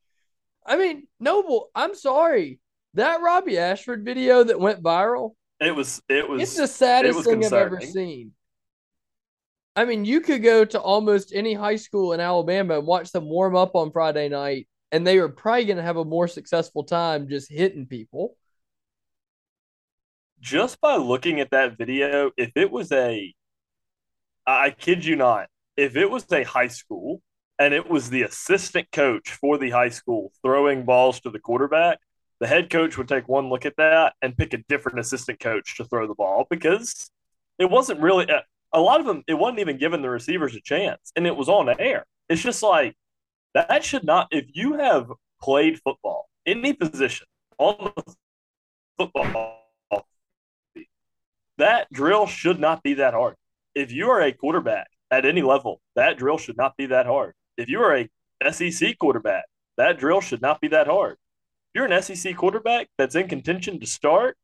I 0.65 0.77
mean, 0.77 1.07
Noble, 1.19 1.69
I'm 1.75 1.95
sorry. 1.95 2.59
That 2.95 3.21
Robbie 3.21 3.57
Ashford 3.57 4.03
video 4.03 4.43
that 4.43 4.59
went 4.59 4.83
viral, 4.83 5.31
it 5.59 5.75
was 5.75 6.01
it 6.09 6.27
was 6.27 6.41
it's 6.41 6.55
the 6.55 6.67
saddest 6.67 7.23
thing 7.23 7.41
concerning. 7.41 7.65
I've 7.65 7.73
ever 7.73 7.81
seen. 7.81 8.31
I 9.75 9.85
mean, 9.85 10.03
you 10.03 10.19
could 10.21 10.43
go 10.43 10.65
to 10.65 10.79
almost 10.79 11.33
any 11.33 11.53
high 11.53 11.77
school 11.77 12.13
in 12.13 12.19
Alabama 12.19 12.77
and 12.77 12.87
watch 12.87 13.11
them 13.11 13.25
warm 13.25 13.55
up 13.55 13.75
on 13.75 13.91
Friday 13.91 14.27
night, 14.27 14.67
and 14.91 15.07
they 15.07 15.17
are 15.17 15.29
probably 15.29 15.65
going 15.65 15.77
to 15.77 15.83
have 15.83 15.97
a 15.97 16.03
more 16.03 16.27
successful 16.27 16.83
time 16.83 17.29
just 17.29 17.49
hitting 17.49 17.85
people. 17.85 18.35
Just 20.41 20.81
by 20.81 20.97
looking 20.97 21.39
at 21.39 21.51
that 21.51 21.77
video, 21.77 22.31
if 22.35 22.51
it 22.55 22.69
was 22.69 22.91
a, 22.91 23.33
I 24.45 24.71
kid 24.71 25.05
you 25.05 25.15
not, 25.15 25.47
if 25.77 25.95
it 25.95 26.09
was 26.09 26.25
a 26.31 26.43
high 26.43 26.67
school 26.67 27.21
and 27.57 27.73
it 27.73 27.89
was 27.89 28.09
the 28.09 28.23
assistant 28.23 28.91
coach 28.91 29.31
for 29.31 29.57
the 29.57 29.69
high 29.69 29.89
school 29.89 30.31
throwing 30.43 30.83
balls 30.83 31.21
to 31.21 31.29
the 31.29 31.39
quarterback, 31.39 31.99
the 32.39 32.47
head 32.47 32.69
coach 32.69 32.97
would 32.97 33.07
take 33.07 33.29
one 33.29 33.49
look 33.49 33.65
at 33.65 33.77
that 33.77 34.15
and 34.21 34.35
pick 34.35 34.53
a 34.53 34.63
different 34.67 34.99
assistant 34.99 35.39
coach 35.39 35.77
to 35.77 35.85
throw 35.85 36.07
the 36.07 36.15
ball 36.15 36.47
because 36.49 37.09
it 37.59 37.69
wasn't 37.69 37.99
really 37.99 38.27
uh, 38.27 38.41
a 38.73 38.79
lot 38.79 38.99
of 38.99 39.05
them. 39.05 39.23
It 39.27 39.33
wasn't 39.33 39.59
even 39.59 39.77
giving 39.77 40.01
the 40.01 40.09
receivers 40.09 40.55
a 40.55 40.61
chance, 40.61 41.11
and 41.15 41.27
it 41.27 41.35
was 41.35 41.49
on 41.49 41.69
air. 41.79 42.05
It's 42.29 42.41
just 42.41 42.63
like 42.63 42.95
that 43.53 43.83
should 43.83 44.03
not. 44.03 44.27
If 44.31 44.45
you 44.53 44.73
have 44.73 45.11
played 45.41 45.79
football, 45.79 46.29
any 46.45 46.73
position 46.73 47.27
on 47.57 47.91
the 47.95 48.15
football 48.97 49.61
that 51.61 51.91
drill 51.93 52.25
should 52.25 52.59
not 52.59 52.81
be 52.81 52.95
that 52.95 53.13
hard. 53.13 53.35
If 53.75 53.91
you 53.91 54.09
are 54.09 54.21
a 54.21 54.31
quarterback 54.31 54.87
at 55.11 55.25
any 55.25 55.43
level, 55.43 55.79
that 55.95 56.17
drill 56.17 56.39
should 56.39 56.57
not 56.57 56.75
be 56.75 56.87
that 56.87 57.05
hard. 57.05 57.35
If 57.55 57.69
you 57.69 57.81
are 57.81 57.95
a 57.95 58.51
SEC 58.51 58.97
quarterback, 58.97 59.45
that 59.77 59.99
drill 59.99 60.21
should 60.21 60.41
not 60.41 60.59
be 60.59 60.69
that 60.69 60.87
hard. 60.87 61.17
If 61.73 61.75
you're 61.75 61.85
an 61.85 62.01
SEC 62.01 62.35
quarterback 62.35 62.89
that's 62.97 63.15
in 63.15 63.27
contention 63.27 63.79
to 63.79 63.85
start, 63.85 64.37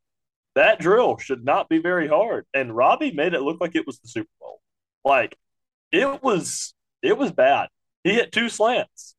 that 0.57 0.79
drill 0.79 1.17
should 1.17 1.45
not 1.45 1.69
be 1.69 1.77
very 1.77 2.07
hard. 2.07 2.45
And 2.53 2.75
Robbie 2.75 3.11
made 3.11 3.33
it 3.33 3.41
look 3.41 3.61
like 3.61 3.75
it 3.75 3.85
was 3.85 3.99
the 3.99 4.07
Super 4.07 4.29
Bowl. 4.39 4.59
Like 5.05 5.37
it 5.91 6.21
was 6.21 6.73
it 7.01 7.17
was 7.17 7.31
bad. 7.31 7.69
He 8.03 8.13
hit 8.13 8.31
two 8.31 8.49
slants. 8.49 9.15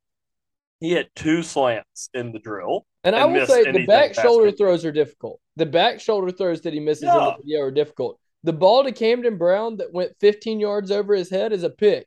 He 0.80 0.90
hit 0.90 1.14
two 1.14 1.42
slants 1.42 2.10
in 2.12 2.32
the 2.32 2.38
drill. 2.38 2.86
And, 3.04 3.14
and 3.14 3.22
I 3.22 3.26
will 3.26 3.46
say 3.46 3.70
the 3.70 3.86
back 3.86 4.14
shoulder 4.14 4.50
throws 4.52 4.84
are 4.84 4.92
difficult. 4.92 5.40
The 5.56 5.66
back 5.66 6.00
shoulder 6.00 6.30
throws 6.30 6.60
that 6.62 6.72
he 6.72 6.80
misses 6.80 7.04
yeah. 7.04 7.16
in 7.16 7.24
the 7.24 7.36
video 7.42 7.60
are 7.62 7.70
difficult. 7.70 8.18
The 8.44 8.52
ball 8.52 8.84
to 8.84 8.92
Camden 8.92 9.38
Brown 9.38 9.76
that 9.78 9.92
went 9.92 10.16
15 10.20 10.60
yards 10.60 10.90
over 10.90 11.14
his 11.14 11.30
head 11.30 11.52
is 11.52 11.64
a 11.64 11.70
pick 11.70 12.06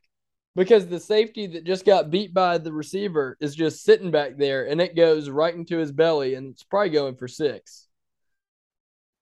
because 0.54 0.86
the 0.86 1.00
safety 1.00 1.46
that 1.48 1.64
just 1.64 1.84
got 1.84 2.10
beat 2.10 2.32
by 2.32 2.58
the 2.58 2.72
receiver 2.72 3.36
is 3.40 3.54
just 3.54 3.82
sitting 3.82 4.10
back 4.10 4.36
there 4.36 4.68
and 4.68 4.80
it 4.80 4.96
goes 4.96 5.28
right 5.28 5.54
into 5.54 5.78
his 5.78 5.92
belly 5.92 6.34
and 6.34 6.52
it's 6.52 6.64
probably 6.64 6.90
going 6.90 7.16
for 7.16 7.28
six. 7.28 7.88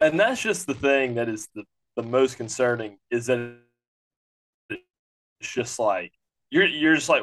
And 0.01 0.19
that's 0.19 0.41
just 0.41 0.67
the 0.67 0.75
thing 0.75 1.15
that 1.17 1.29
is 1.29 1.49
the, 1.55 1.65
the 1.97 2.03
most 2.03 2.37
concerning 2.37 2.99
is 3.11 3.27
that 3.27 3.57
it's 4.71 4.83
just 5.43 5.79
like 5.79 6.13
you're 6.51 6.67
you're 6.67 6.95
just 6.95 7.09
like, 7.09 7.23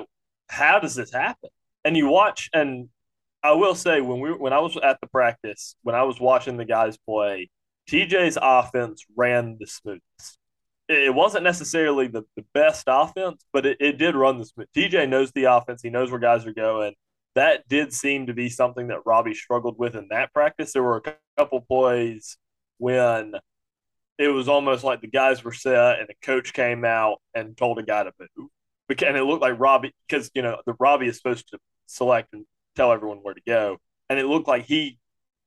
how 0.49 0.79
does 0.79 0.95
this 0.95 1.11
happen? 1.11 1.49
And 1.83 1.97
you 1.97 2.07
watch 2.07 2.49
and 2.53 2.89
I 3.43 3.53
will 3.53 3.75
say 3.75 4.01
when 4.01 4.19
we 4.19 4.31
when 4.31 4.53
I 4.53 4.59
was 4.59 4.77
at 4.77 4.99
the 5.01 5.07
practice, 5.07 5.75
when 5.83 5.95
I 5.95 6.03
was 6.03 6.19
watching 6.19 6.57
the 6.57 6.65
guys 6.65 6.97
play, 6.97 7.49
TJ's 7.89 8.37
offense 8.41 9.05
ran 9.15 9.57
the 9.59 9.67
smoothest. 9.67 10.39
It 10.89 11.13
wasn't 11.13 11.43
necessarily 11.43 12.07
the, 12.07 12.23
the 12.37 12.45
best 12.53 12.85
offense, 12.87 13.43
but 13.51 13.65
it, 13.65 13.77
it 13.81 13.97
did 13.97 14.15
run 14.15 14.37
the 14.37 14.45
smooth. 14.45 14.67
TJ 14.75 15.09
knows 15.09 15.31
the 15.33 15.45
offense. 15.45 15.81
He 15.81 15.89
knows 15.89 16.11
where 16.11 16.19
guys 16.19 16.45
are 16.45 16.53
going. 16.53 16.93
That 17.35 17.67
did 17.67 17.93
seem 17.93 18.27
to 18.27 18.33
be 18.33 18.49
something 18.49 18.87
that 18.87 19.05
Robbie 19.05 19.33
struggled 19.33 19.77
with 19.77 19.95
in 19.95 20.07
that 20.11 20.33
practice. 20.33 20.73
There 20.73 20.83
were 20.83 21.03
a 21.05 21.13
couple 21.37 21.61
plays 21.61 22.37
when 22.77 23.33
it 24.17 24.29
was 24.29 24.47
almost 24.49 24.83
like 24.83 25.01
the 25.01 25.07
guys 25.07 25.43
were 25.43 25.53
set 25.53 25.99
and 25.99 26.07
the 26.07 26.15
coach 26.21 26.53
came 26.53 26.83
out 26.85 27.21
and 27.33 27.55
told 27.55 27.79
a 27.79 27.83
guy 27.83 28.03
to 28.03 28.11
move. 28.35 28.49
And 28.89 29.17
it 29.17 29.23
looked 29.23 29.41
like 29.41 29.59
Robbie, 29.59 29.93
because, 30.07 30.31
you 30.33 30.41
know, 30.41 30.61
the 30.65 30.73
Robbie 30.79 31.07
is 31.07 31.17
supposed 31.17 31.49
to 31.49 31.59
select 31.87 32.33
and 32.33 32.45
tell 32.75 32.91
everyone 32.91 33.17
where 33.17 33.33
to 33.33 33.41
go. 33.45 33.77
And 34.09 34.17
it 34.17 34.25
looked 34.25 34.47
like 34.47 34.65
he 34.65 34.97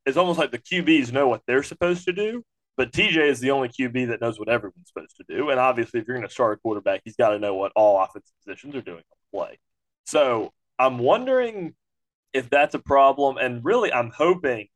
it's 0.06 0.16
almost 0.16 0.38
like 0.38 0.50
the 0.50 0.58
QBs 0.58 1.12
know 1.12 1.28
what 1.28 1.42
they're 1.46 1.62
supposed 1.62 2.04
to 2.06 2.12
do, 2.12 2.42
but 2.76 2.92
TJ 2.92 3.28
is 3.28 3.40
the 3.40 3.50
only 3.50 3.68
QB 3.68 4.08
that 4.08 4.20
knows 4.20 4.38
what 4.38 4.48
everyone's 4.48 4.88
supposed 4.88 5.16
to 5.18 5.24
do. 5.28 5.50
And 5.50 5.60
obviously, 5.60 6.00
if 6.00 6.06
you're 6.06 6.16
going 6.16 6.26
to 6.26 6.32
start 6.32 6.56
a 6.56 6.60
quarterback, 6.60 7.02
he's 7.04 7.16
got 7.16 7.30
to 7.30 7.38
know 7.38 7.54
what 7.54 7.72
all 7.76 8.02
offensive 8.02 8.32
positions 8.44 8.74
are 8.74 8.82
doing 8.82 8.98
on 8.98 9.02
the 9.32 9.38
play. 9.38 9.58
So 10.06 10.52
I'm 10.78 10.98
wondering 10.98 11.74
if 12.32 12.48
that's 12.48 12.74
a 12.74 12.78
problem. 12.78 13.36
And 13.36 13.64
really, 13.64 13.92
I'm 13.92 14.10
hoping, 14.10 14.68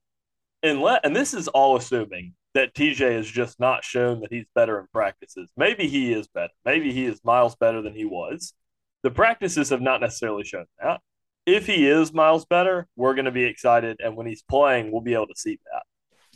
unless, 0.62 1.00
and 1.04 1.16
this 1.16 1.34
is 1.34 1.48
all 1.48 1.76
assuming 1.76 2.34
that 2.54 2.74
TJ 2.74 3.16
has 3.16 3.26
just 3.28 3.60
not 3.60 3.84
shown 3.84 4.20
that 4.20 4.32
he's 4.32 4.46
better 4.54 4.78
in 4.78 4.86
practices. 4.92 5.50
Maybe 5.56 5.88
he 5.88 6.12
is 6.12 6.28
better. 6.28 6.52
Maybe 6.64 6.92
he 6.92 7.04
is 7.04 7.20
miles 7.24 7.56
better 7.56 7.82
than 7.82 7.94
he 7.94 8.04
was. 8.04 8.54
The 9.02 9.10
practices 9.10 9.70
have 9.70 9.82
not 9.82 10.00
necessarily 10.00 10.44
shown 10.44 10.64
that 10.80 11.00
if 11.46 11.66
he 11.66 11.86
is 11.86 12.12
Miles 12.12 12.44
better, 12.46 12.86
we're 12.96 13.14
going 13.14 13.26
to 13.26 13.30
be 13.30 13.44
excited, 13.44 14.00
and 14.02 14.16
when 14.16 14.26
he's 14.26 14.42
playing, 14.42 14.90
we'll 14.90 15.02
be 15.02 15.14
able 15.14 15.26
to 15.26 15.36
see 15.36 15.58
that. 15.72 15.82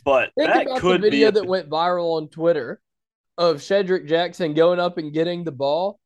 But 0.05 0.31
Think 0.37 0.53
that 0.53 0.65
about 0.67 0.81
could 0.81 1.01
the 1.01 1.09
video 1.09 1.31
be 1.31 1.39
that 1.39 1.47
went 1.47 1.69
viral 1.69 2.17
on 2.17 2.29
Twitter 2.29 2.79
of 3.37 3.57
Shedrick 3.57 4.07
Jackson 4.07 4.53
going 4.53 4.79
up 4.79 4.97
and 4.97 5.13
getting 5.13 5.43
the 5.43 5.51
ball. 5.51 5.99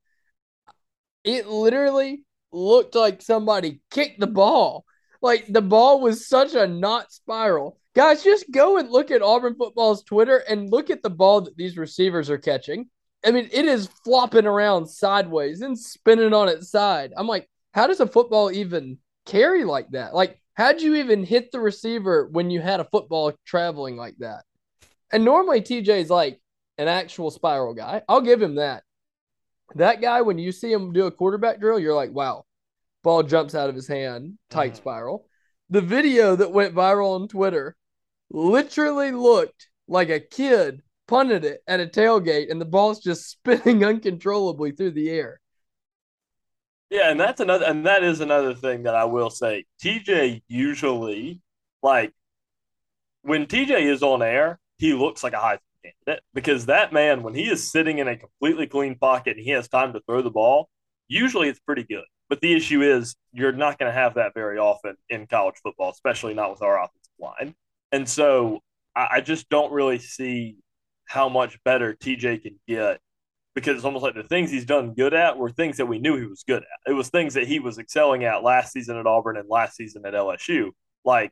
It 1.24 1.48
literally 1.48 2.24
looked 2.52 2.96
like 2.96 3.22
somebody 3.22 3.82
kicked 3.92 4.20
the 4.20 4.28
ball. 4.28 4.86
Like 5.24 5.48
the 5.48 5.62
ball 5.62 6.02
was 6.02 6.28
such 6.28 6.54
a 6.54 6.68
not 6.68 7.14
spiral. 7.14 7.80
Guys, 7.96 8.24
just 8.24 8.52
go 8.52 8.78
and 8.78 8.92
look 8.92 9.10
at 9.10 9.22
Auburn 9.22 9.56
football's 9.56 10.04
Twitter 10.04 10.44
and 10.50 10.70
look 10.70 10.90
at 10.90 11.02
the 11.02 11.10
ball 11.10 11.42
that 11.42 11.56
these 11.56 11.78
receivers 11.78 12.30
are 12.30 12.38
catching. 12.38 12.90
I 13.26 13.32
mean, 13.32 13.48
it 13.54 13.66
is 13.66 13.88
flopping 14.04 14.46
around 14.46 14.86
sideways 14.86 15.62
and 15.62 15.80
spinning 15.80 16.34
on 16.34 16.50
its 16.50 16.70
side. 16.70 17.14
I'm 17.16 17.28
like, 17.28 17.50
how 17.74 17.88
does 17.88 18.02
a 18.02 18.06
football 18.06 18.52
even 18.52 18.98
carry 19.26 19.64
like 19.64 19.90
that? 19.92 20.14
Like, 20.14 20.42
how'd 20.56 20.82
you 20.82 20.96
even 20.96 21.24
hit 21.24 21.54
the 21.54 21.62
receiver 21.62 22.28
when 22.30 22.50
you 22.52 22.60
had 22.60 22.82
a 22.82 22.90
football 22.92 23.32
traveling 23.46 23.96
like 23.96 24.18
that? 24.20 24.44
And 25.14 25.24
normally 25.24 25.62
TJ 25.62 26.02
is 26.02 26.10
like 26.10 26.42
an 26.78 26.90
actual 26.90 27.32
spiral 27.32 27.74
guy. 27.74 28.02
I'll 28.10 28.20
give 28.20 28.42
him 28.42 28.56
that. 28.56 28.84
That 29.76 30.02
guy, 30.02 30.22
when 30.22 30.38
you 30.38 30.52
see 30.52 30.72
him 30.72 30.92
do 30.92 31.06
a 31.06 31.12
quarterback 31.12 31.62
drill, 31.62 31.80
you're 31.80 31.96
like, 31.96 32.12
wow, 32.12 32.46
ball 33.04 33.24
jumps 33.24 33.56
out 33.56 33.70
of 33.70 33.76
his 33.76 33.88
hand, 33.88 34.38
tight 34.50 34.74
mm-hmm. 34.74 34.78
spiral. 34.78 35.28
The 35.70 35.82
video 35.82 36.36
that 36.36 36.52
went 36.52 36.76
viral 36.76 37.16
on 37.16 37.28
Twitter 37.28 37.76
literally 38.30 39.12
looked 39.12 39.70
like 39.88 40.10
a 40.10 40.20
kid 40.20 40.82
punted 41.08 41.44
it 41.46 41.62
at 41.68 41.80
a 41.80 41.86
tailgate 41.86 42.50
and 42.50 42.60
the 42.60 42.66
ball's 42.66 43.00
just 43.00 43.30
spinning 43.32 43.84
uncontrollably 43.84 44.72
through 44.72 44.92
the 44.92 45.10
air. 45.10 45.40
Yeah, 46.90 47.10
and 47.10 47.20
that's 47.20 47.42
another 47.42 47.66
and 47.66 47.86
that 47.88 48.04
is 48.04 48.22
another 48.22 48.54
thing 48.54 48.84
that 48.84 48.96
I 48.96 49.06
will 49.06 49.32
say. 49.32 49.66
TJ 49.84 50.44
usually 50.48 51.42
like 51.82 52.14
when 53.24 53.48
TJ 53.48 53.82
is 53.92 54.04
on 54.04 54.22
air, 54.22 54.60
he 54.78 54.94
looks 54.94 55.24
like 55.24 55.34
a 55.34 55.40
high 55.40 55.60
candidate 55.84 56.24
because 56.34 56.68
that 56.68 56.94
man, 56.94 57.24
when 57.24 57.34
he 57.34 57.50
is 57.50 57.72
sitting 57.72 57.98
in 57.98 58.08
a 58.08 58.18
completely 58.18 58.68
clean 58.68 58.96
pocket 58.98 59.38
and 59.38 59.46
he 59.46 59.52
has 59.52 59.68
time 59.68 59.94
to 59.94 60.02
throw 60.02 60.22
the 60.22 60.30
ball, 60.30 60.70
usually 61.08 61.50
it's 61.50 61.60
pretty 61.60 61.84
good. 61.84 62.06
But 62.34 62.42
the 62.42 62.56
issue 62.56 62.82
is 62.82 63.16
you're 63.32 63.52
not 63.52 63.78
going 63.78 63.92
to 63.92 63.94
have 63.94 64.16
that 64.16 64.34
very 64.34 64.58
often 64.58 64.96
in 65.08 65.28
college 65.28 65.58
football, 65.62 65.92
especially 65.92 66.34
not 66.34 66.50
with 66.50 66.64
our 66.64 66.80
offensive 66.80 67.14
line. 67.20 67.54
And 67.92 68.10
so 68.10 68.62
I, 68.96 69.08
I 69.12 69.22
just 69.22 69.50
don't 69.50 69.72
really 69.72 70.00
see 70.00 70.56
how 71.06 71.30
much 71.30 71.64
better 71.64 71.94
TJ 71.94 72.42
can 72.42 72.60
get 72.68 73.00
because 73.54 73.76
it's 73.76 73.86
almost 73.86 74.02
like 74.02 74.16
the 74.16 74.24
things 74.24 74.50
he's 74.50 74.66
done 74.66 74.96
good 74.96 75.14
at 75.14 75.38
were 75.38 75.52
things 75.52 75.78
that 75.78 75.86
we 75.86 76.00
knew 76.00 76.18
he 76.18 76.26
was 76.26 76.42
good 76.42 76.64
at. 76.64 76.92
It 76.92 76.94
was 76.94 77.10
things 77.10 77.36
that 77.36 77.46
he 77.48 77.60
was 77.60 77.78
excelling 77.78 78.24
at 78.24 78.42
last 78.42 78.74
season 78.74 78.98
at 78.98 79.06
Auburn 79.06 79.38
and 79.38 79.48
last 79.48 79.76
season 79.76 80.04
at 80.04 80.16
LSU. 80.16 80.72
Like 81.06 81.30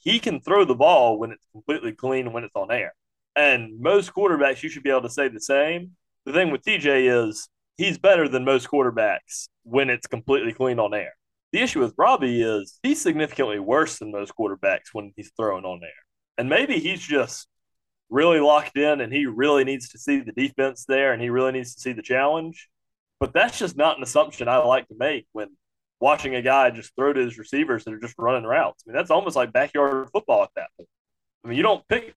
he 0.00 0.18
can 0.18 0.38
throw 0.38 0.66
the 0.66 0.74
ball 0.74 1.18
when 1.18 1.30
it's 1.30 1.46
completely 1.50 1.92
clean 1.92 2.26
and 2.26 2.34
when 2.34 2.44
it's 2.44 2.54
on 2.54 2.70
air. 2.70 2.92
And 3.36 3.80
most 3.80 4.12
quarterbacks, 4.12 4.62
you 4.62 4.68
should 4.68 4.82
be 4.82 4.90
able 4.90 5.00
to 5.00 5.08
say 5.08 5.28
the 5.28 5.40
same. 5.40 5.92
The 6.26 6.34
thing 6.34 6.50
with 6.50 6.62
TJ 6.62 7.30
is 7.30 7.48
he's 7.76 7.98
better 7.98 8.28
than 8.28 8.44
most 8.44 8.68
quarterbacks 8.68 9.48
when 9.62 9.90
it's 9.90 10.06
completely 10.06 10.52
clean 10.52 10.78
on 10.78 10.94
air. 10.94 11.14
The 11.52 11.60
issue 11.60 11.80
with 11.80 11.94
Robbie 11.96 12.42
is 12.42 12.78
he's 12.82 13.00
significantly 13.00 13.58
worse 13.58 13.98
than 13.98 14.10
most 14.10 14.32
quarterbacks 14.38 14.92
when 14.92 15.12
he's 15.16 15.30
throwing 15.36 15.64
on 15.64 15.80
air. 15.82 15.90
And 16.36 16.48
maybe 16.48 16.78
he's 16.78 17.00
just 17.00 17.46
really 18.10 18.40
locked 18.40 18.76
in 18.76 19.00
and 19.00 19.12
he 19.12 19.26
really 19.26 19.64
needs 19.64 19.90
to 19.90 19.98
see 19.98 20.20
the 20.20 20.32
defense 20.32 20.84
there 20.86 21.12
and 21.12 21.22
he 21.22 21.30
really 21.30 21.52
needs 21.52 21.74
to 21.74 21.80
see 21.80 21.92
the 21.92 22.02
challenge. 22.02 22.68
But 23.20 23.32
that's 23.32 23.58
just 23.58 23.76
not 23.76 23.96
an 23.96 24.02
assumption 24.02 24.48
I 24.48 24.58
like 24.58 24.88
to 24.88 24.94
make 24.98 25.26
when 25.32 25.48
watching 26.00 26.34
a 26.34 26.42
guy 26.42 26.70
just 26.70 26.94
throw 26.96 27.12
to 27.12 27.20
his 27.20 27.38
receivers 27.38 27.84
that 27.84 27.94
are 27.94 28.00
just 28.00 28.16
running 28.18 28.44
routes. 28.44 28.82
I 28.86 28.90
mean, 28.90 28.96
that's 28.96 29.10
almost 29.10 29.36
like 29.36 29.52
backyard 29.52 30.08
football 30.12 30.42
at 30.42 30.50
that 30.56 30.68
point. 30.76 30.88
I 31.44 31.48
mean, 31.48 31.56
you 31.56 31.62
don't 31.62 31.86
pick 31.88 32.14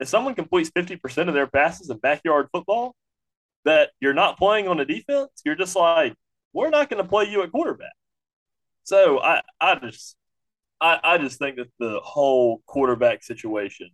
if 0.00 0.08
someone 0.08 0.34
completes 0.34 0.70
50% 0.70 1.28
of 1.28 1.34
their 1.34 1.46
passes 1.46 1.90
in 1.90 1.98
backyard 1.98 2.48
football 2.52 2.94
that 3.64 3.90
you're 4.00 4.14
not 4.14 4.38
playing 4.38 4.68
on 4.68 4.80
a 4.80 4.84
defense, 4.84 5.30
you're 5.44 5.54
just 5.54 5.76
like, 5.76 6.14
we're 6.52 6.70
not 6.70 6.90
going 6.90 7.02
to 7.02 7.08
play 7.08 7.24
you 7.24 7.42
at 7.42 7.52
quarterback. 7.52 7.92
So 8.84 9.20
I, 9.20 9.42
I 9.60 9.74
just 9.76 10.16
I, 10.80 10.98
I 11.02 11.18
just 11.18 11.38
think 11.38 11.56
that 11.56 11.70
the 11.78 12.00
whole 12.02 12.62
quarterback 12.66 13.22
situation 13.22 13.90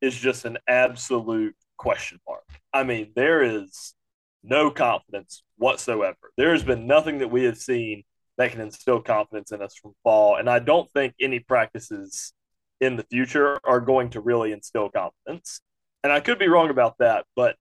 is 0.00 0.14
just 0.16 0.44
an 0.44 0.58
absolute 0.68 1.54
question 1.76 2.18
mark. 2.26 2.44
I 2.72 2.82
mean, 2.82 3.12
there 3.14 3.42
is 3.42 3.94
no 4.42 4.70
confidence 4.70 5.42
whatsoever. 5.56 6.16
There 6.36 6.52
has 6.52 6.64
been 6.64 6.86
nothing 6.86 7.18
that 7.18 7.30
we 7.30 7.44
have 7.44 7.56
seen 7.56 8.02
that 8.38 8.50
can 8.50 8.60
instill 8.60 9.00
confidence 9.00 9.52
in 9.52 9.62
us 9.62 9.74
from 9.74 9.94
fall. 10.02 10.36
And 10.36 10.50
I 10.50 10.58
don't 10.58 10.90
think 10.92 11.14
any 11.20 11.38
practices 11.38 12.32
in 12.80 12.96
the 12.96 13.04
future 13.04 13.58
are 13.64 13.80
going 13.80 14.10
to 14.10 14.20
really 14.20 14.52
instill 14.52 14.90
confidence. 14.90 15.60
And 16.04 16.12
I 16.12 16.20
could 16.20 16.38
be 16.38 16.48
wrong 16.48 16.70
about 16.70 16.96
that, 16.98 17.24
but 17.34 17.56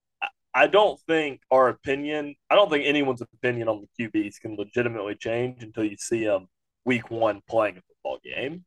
I 0.57 0.67
don't 0.67 0.97
think 1.01 1.41
our 1.51 1.67
opinion, 1.67 2.35
I 2.49 2.55
don't 2.55 2.69
think 2.69 2.85
anyone's 2.85 3.21
opinion 3.21 3.67
on 3.67 3.85
the 3.97 4.07
QBs 4.07 4.39
can 4.39 4.55
legitimately 4.55 5.15
change 5.15 5.61
until 5.61 5.83
you 5.83 5.97
see 5.97 6.23
them 6.23 6.47
week 6.85 7.11
one 7.11 7.41
playing 7.49 7.77
a 7.77 7.81
football 7.81 8.19
game. 8.23 8.63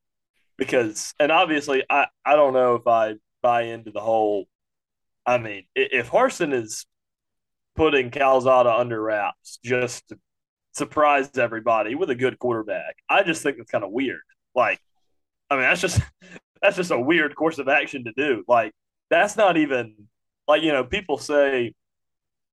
Because, 0.59 1.15
and 1.19 1.33
obviously, 1.33 1.83
I, 1.89 2.09
I 2.27 2.37
don't 2.37 2.53
know 2.53 2.75
if 2.75 2.87
I 2.87 3.15
buy 3.43 3.63
into 3.63 3.91
the 3.91 4.01
whole. 4.01 4.49
I 5.25 5.39
mean, 5.39 5.65
if 5.75 6.11
Harsin 6.11 6.53
is 6.53 6.85
putting 7.75 8.11
Calzada 8.11 8.71
under 8.71 9.01
wraps 9.01 9.59
just 9.65 10.09
to 10.09 10.19
surprise 10.73 11.31
everybody 11.39 11.95
with 11.95 12.11
a 12.11 12.15
good 12.15 12.39
quarterback, 12.39 12.97
I 13.09 13.23
just 13.23 13.43
think 13.43 13.59
it's 13.59 13.71
kind 13.71 13.85
of 13.85 13.93
weird. 13.93 14.21
Like, 14.55 14.81
I 15.49 15.55
mean, 15.55 15.63
that's 15.63 15.81
just 15.81 16.03
that's 16.61 16.77
just 16.77 16.91
a 16.91 17.01
weird 17.01 17.35
course 17.35 17.59
of 17.59 17.69
action 17.69 18.05
to 18.05 18.13
do. 18.13 18.45
Like, 18.47 18.73
that's 19.09 19.39
not 19.39 19.57
even 19.57 19.95
like 20.47 20.63
you 20.63 20.73
know 20.73 20.85
people 20.85 21.19
say 21.19 21.75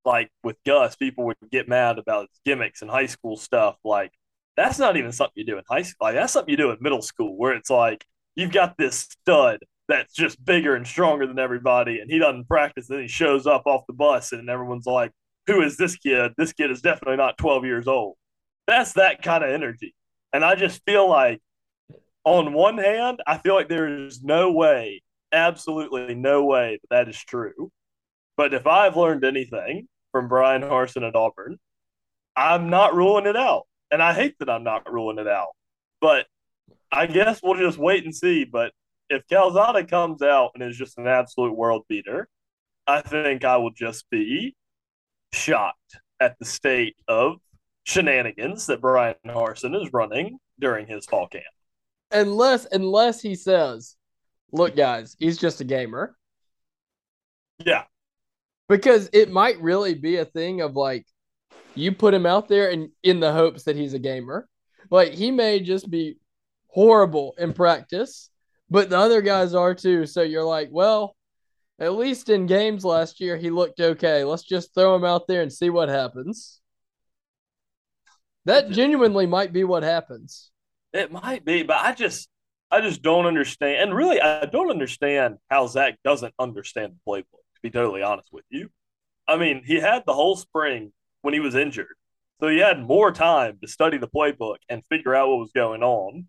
like 0.06 0.30
with 0.44 0.56
Gus, 0.64 0.96
people 0.96 1.24
would 1.26 1.36
get 1.50 1.68
mad 1.68 1.98
about 1.98 2.28
gimmicks 2.44 2.80
and 2.82 2.90
high 2.90 3.06
school 3.06 3.36
stuff. 3.36 3.76
Like, 3.84 4.12
that's 4.56 4.78
not 4.78 4.96
even 4.96 5.12
something 5.12 5.34
you 5.34 5.44
do 5.44 5.58
in 5.58 5.64
high 5.68 5.82
school. 5.82 6.06
Like, 6.06 6.14
that's 6.14 6.32
something 6.32 6.50
you 6.50 6.56
do 6.56 6.70
in 6.70 6.78
middle 6.80 7.02
school, 7.02 7.36
where 7.36 7.52
it's 7.52 7.70
like 7.70 8.06
you've 8.36 8.52
got 8.52 8.78
this 8.78 9.00
stud 9.00 9.58
that's 9.88 10.14
just 10.14 10.42
bigger 10.44 10.74
and 10.74 10.86
stronger 10.86 11.26
than 11.26 11.38
everybody, 11.38 12.00
and 12.00 12.10
he 12.10 12.18
doesn't 12.18 12.48
practice. 12.48 12.88
And 12.88 12.96
then 12.98 13.04
he 13.04 13.08
shows 13.08 13.46
up 13.46 13.66
off 13.66 13.86
the 13.86 13.92
bus, 13.92 14.32
and 14.32 14.48
everyone's 14.48 14.86
like, 14.86 15.12
"Who 15.48 15.60
is 15.62 15.76
this 15.76 15.96
kid? 15.96 16.32
This 16.38 16.52
kid 16.52 16.70
is 16.70 16.80
definitely 16.80 17.16
not 17.16 17.38
12 17.38 17.64
years 17.64 17.88
old." 17.88 18.16
That's 18.66 18.94
that 18.94 19.22
kind 19.22 19.44
of 19.44 19.50
energy, 19.50 19.94
and 20.32 20.44
I 20.44 20.54
just 20.54 20.82
feel 20.86 21.08
like, 21.08 21.40
on 22.24 22.52
one 22.52 22.78
hand, 22.78 23.22
I 23.26 23.38
feel 23.38 23.54
like 23.54 23.68
there 23.68 24.06
is 24.06 24.22
no 24.22 24.52
way, 24.52 25.02
absolutely 25.32 26.14
no 26.14 26.44
way 26.44 26.78
that 26.82 26.90
that 26.90 27.08
is 27.08 27.18
true. 27.22 27.70
But 28.36 28.54
if 28.54 28.66
I've 28.66 28.96
learned 28.96 29.24
anything 29.24 29.88
from 30.16 30.28
Bryan 30.28 30.62
Harsin 30.62 31.06
at 31.06 31.14
Auburn, 31.14 31.58
I'm 32.34 32.70
not 32.70 32.94
ruling 32.94 33.26
it 33.26 33.36
out, 33.36 33.64
and 33.90 34.02
I 34.02 34.14
hate 34.14 34.38
that 34.38 34.48
I'm 34.48 34.64
not 34.64 34.90
ruling 34.90 35.18
it 35.18 35.28
out. 35.28 35.50
But 36.00 36.24
I 36.90 37.06
guess 37.06 37.40
we'll 37.42 37.58
just 37.58 37.76
wait 37.76 38.04
and 38.04 38.14
see. 38.16 38.44
But 38.44 38.72
if 39.10 39.28
Calzada 39.28 39.84
comes 39.84 40.22
out 40.22 40.52
and 40.54 40.62
is 40.62 40.78
just 40.78 40.96
an 40.96 41.06
absolute 41.06 41.54
world 41.54 41.84
beater, 41.86 42.28
I 42.86 43.02
think 43.02 43.44
I 43.44 43.58
will 43.58 43.72
just 43.72 44.08
be 44.08 44.56
shocked 45.34 46.00
at 46.18 46.38
the 46.38 46.46
state 46.46 46.96
of 47.08 47.36
shenanigans 47.84 48.64
that 48.68 48.80
Bryan 48.80 49.16
Harsin 49.26 49.78
is 49.78 49.92
running 49.92 50.38
during 50.58 50.86
his 50.86 51.04
fall 51.04 51.28
camp. 51.28 51.44
Unless 52.10 52.68
unless 52.72 53.20
he 53.20 53.34
says, 53.34 53.96
look, 54.50 54.76
guys, 54.76 55.14
he's 55.18 55.36
just 55.36 55.60
a 55.60 55.64
gamer. 55.64 56.16
Yeah. 57.58 57.82
Because 58.68 59.08
it 59.12 59.30
might 59.30 59.60
really 59.60 59.94
be 59.94 60.16
a 60.16 60.24
thing 60.24 60.60
of 60.60 60.74
like 60.74 61.06
you 61.74 61.92
put 61.92 62.14
him 62.14 62.26
out 62.26 62.48
there 62.48 62.70
and 62.70 62.88
in 63.02 63.20
the 63.20 63.32
hopes 63.32 63.64
that 63.64 63.76
he's 63.76 63.94
a 63.94 63.98
gamer. 63.98 64.48
Like 64.90 65.12
he 65.12 65.30
may 65.30 65.60
just 65.60 65.90
be 65.90 66.18
horrible 66.68 67.34
in 67.38 67.52
practice 67.52 68.30
but 68.70 68.90
the 68.90 68.98
other 68.98 69.20
guys 69.20 69.54
are 69.54 69.74
too. 69.74 70.06
So 70.06 70.22
you're 70.22 70.44
like, 70.44 70.68
well, 70.72 71.16
at 71.78 71.94
least 71.94 72.28
in 72.28 72.46
games 72.46 72.84
last 72.84 73.20
year, 73.20 73.36
he 73.36 73.50
looked 73.50 73.80
okay. 73.80 74.24
Let's 74.24 74.42
just 74.42 74.74
throw 74.74 74.94
him 74.96 75.04
out 75.04 75.26
there 75.26 75.42
and 75.42 75.52
see 75.52 75.70
what 75.70 75.88
happens. 75.88 76.60
That 78.44 78.70
genuinely 78.70 79.26
might 79.26 79.52
be 79.52 79.64
what 79.64 79.82
happens. 79.82 80.50
It 80.92 81.12
might 81.12 81.44
be, 81.44 81.62
but 81.62 81.76
I 81.76 81.92
just, 81.92 82.28
I 82.70 82.80
just 82.80 83.02
don't 83.02 83.26
understand. 83.26 83.82
And 83.82 83.94
really, 83.94 84.20
I 84.20 84.46
don't 84.46 84.70
understand 84.70 85.36
how 85.50 85.66
Zach 85.66 85.98
doesn't 86.04 86.32
understand 86.38 86.94
the 86.94 87.10
playbook. 87.10 87.35
To 87.56 87.62
be 87.62 87.70
totally 87.70 88.02
honest 88.02 88.28
with 88.32 88.44
you, 88.50 88.68
I 89.26 89.36
mean, 89.36 89.62
he 89.64 89.76
had 89.80 90.04
the 90.06 90.12
whole 90.12 90.36
spring 90.36 90.92
when 91.22 91.34
he 91.34 91.40
was 91.40 91.54
injured, 91.54 91.96
so 92.38 92.48
he 92.48 92.58
had 92.58 92.86
more 92.86 93.10
time 93.10 93.58
to 93.62 93.68
study 93.68 93.98
the 93.98 94.08
playbook 94.08 94.58
and 94.68 94.84
figure 94.86 95.14
out 95.14 95.28
what 95.28 95.38
was 95.38 95.52
going 95.52 95.82
on, 95.82 96.26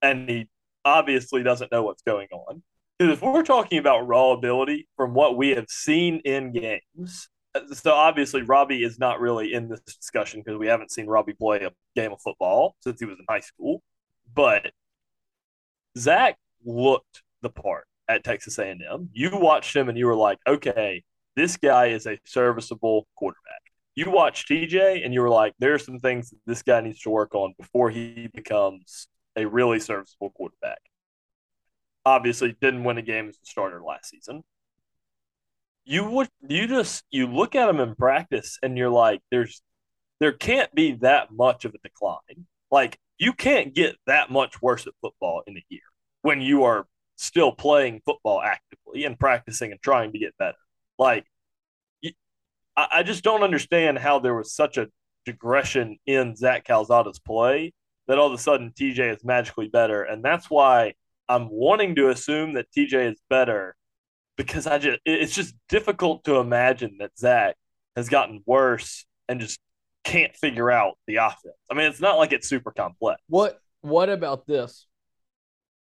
and 0.00 0.28
he 0.28 0.48
obviously 0.84 1.42
doesn't 1.42 1.72
know 1.72 1.82
what's 1.82 2.02
going 2.02 2.28
on. 2.30 2.62
Because 2.98 3.14
if 3.14 3.22
we're 3.22 3.42
talking 3.42 3.78
about 3.78 4.06
raw 4.06 4.30
ability 4.30 4.88
from 4.96 5.14
what 5.14 5.36
we 5.36 5.50
have 5.50 5.68
seen 5.68 6.20
in 6.24 6.52
games, 6.52 7.28
so 7.72 7.92
obviously 7.92 8.42
Robbie 8.42 8.82
is 8.82 8.98
not 8.98 9.20
really 9.20 9.52
in 9.52 9.68
this 9.68 9.80
discussion 9.80 10.42
because 10.44 10.58
we 10.58 10.66
haven't 10.66 10.90
seen 10.90 11.06
Robbie 11.06 11.34
play 11.34 11.62
a 11.62 11.70
game 11.94 12.12
of 12.12 12.20
football 12.20 12.76
since 12.80 12.98
he 13.00 13.06
was 13.06 13.18
in 13.18 13.24
high 13.28 13.40
school. 13.40 13.82
But 14.34 14.72
Zach 15.96 16.38
looked 16.64 17.22
the 17.42 17.50
part 17.50 17.86
at 18.08 18.24
Texas 18.24 18.58
A&M. 18.58 19.10
You 19.12 19.30
watched 19.32 19.74
him 19.74 19.88
and 19.88 19.98
you 19.98 20.06
were 20.06 20.14
like, 20.14 20.38
okay, 20.46 21.02
this 21.36 21.56
guy 21.56 21.86
is 21.86 22.06
a 22.06 22.18
serviceable 22.24 23.06
quarterback. 23.16 23.62
You 23.94 24.10
watch 24.10 24.46
TJ 24.46 25.04
and 25.04 25.12
you 25.12 25.20
were 25.20 25.28
like, 25.28 25.54
there 25.58 25.74
are 25.74 25.78
some 25.78 26.00
things 26.00 26.32
this 26.46 26.62
guy 26.62 26.80
needs 26.80 27.00
to 27.00 27.10
work 27.10 27.34
on 27.34 27.54
before 27.58 27.90
he 27.90 28.28
becomes 28.32 29.08
a 29.36 29.44
really 29.44 29.80
serviceable 29.80 30.30
quarterback. 30.30 30.78
Obviously, 32.04 32.56
didn't 32.60 32.84
win 32.84 32.98
a 32.98 33.02
game 33.02 33.28
as 33.28 33.36
a 33.36 33.46
starter 33.46 33.82
last 33.82 34.10
season. 34.10 34.42
You 35.84 36.04
would 36.10 36.28
you 36.46 36.66
just 36.66 37.04
you 37.10 37.26
look 37.26 37.54
at 37.54 37.68
him 37.68 37.80
in 37.80 37.94
practice 37.94 38.58
and 38.62 38.76
you're 38.78 38.90
like, 38.90 39.20
there's 39.30 39.62
there 40.20 40.32
can't 40.32 40.72
be 40.74 40.92
that 41.00 41.32
much 41.32 41.64
of 41.64 41.74
a 41.74 41.78
decline. 41.78 42.46
Like 42.70 42.98
you 43.18 43.32
can't 43.32 43.74
get 43.74 43.96
that 44.06 44.30
much 44.30 44.62
worse 44.62 44.86
at 44.86 44.92
football 45.00 45.42
in 45.46 45.56
a 45.56 45.64
year 45.68 45.82
when 46.22 46.40
you 46.40 46.64
are 46.64 46.86
still 47.18 47.52
playing 47.52 48.00
football 48.04 48.40
actively 48.40 49.04
and 49.04 49.18
practicing 49.18 49.72
and 49.72 49.82
trying 49.82 50.12
to 50.12 50.18
get 50.18 50.36
better. 50.38 50.56
Like, 50.98 51.24
I 52.76 53.02
just 53.02 53.24
don't 53.24 53.42
understand 53.42 53.98
how 53.98 54.20
there 54.20 54.36
was 54.36 54.52
such 54.54 54.78
a 54.78 54.86
digression 55.26 55.98
in 56.06 56.36
Zach 56.36 56.64
Calzada's 56.64 57.18
play 57.18 57.72
that 58.06 58.18
all 58.18 58.28
of 58.28 58.32
a 58.32 58.38
sudden 58.38 58.72
TJ 58.72 59.16
is 59.16 59.24
magically 59.24 59.66
better. 59.66 60.04
And 60.04 60.24
that's 60.24 60.48
why 60.48 60.94
I'm 61.28 61.48
wanting 61.50 61.96
to 61.96 62.10
assume 62.10 62.54
that 62.54 62.66
TJ 62.76 63.12
is 63.12 63.20
better 63.28 63.74
because 64.36 64.68
I 64.68 64.78
just, 64.78 65.00
it's 65.04 65.34
just 65.34 65.56
difficult 65.68 66.22
to 66.24 66.36
imagine 66.36 66.98
that 67.00 67.18
Zach 67.18 67.56
has 67.96 68.08
gotten 68.08 68.44
worse 68.46 69.04
and 69.28 69.40
just 69.40 69.58
can't 70.04 70.34
figure 70.36 70.70
out 70.70 70.94
the 71.08 71.16
offense. 71.16 71.56
I 71.68 71.74
mean, 71.74 71.86
it's 71.86 72.00
not 72.00 72.16
like 72.16 72.32
it's 72.32 72.48
super 72.48 72.70
complex. 72.70 73.20
What 73.28 73.60
what 73.80 74.08
about 74.08 74.46
this? 74.46 74.86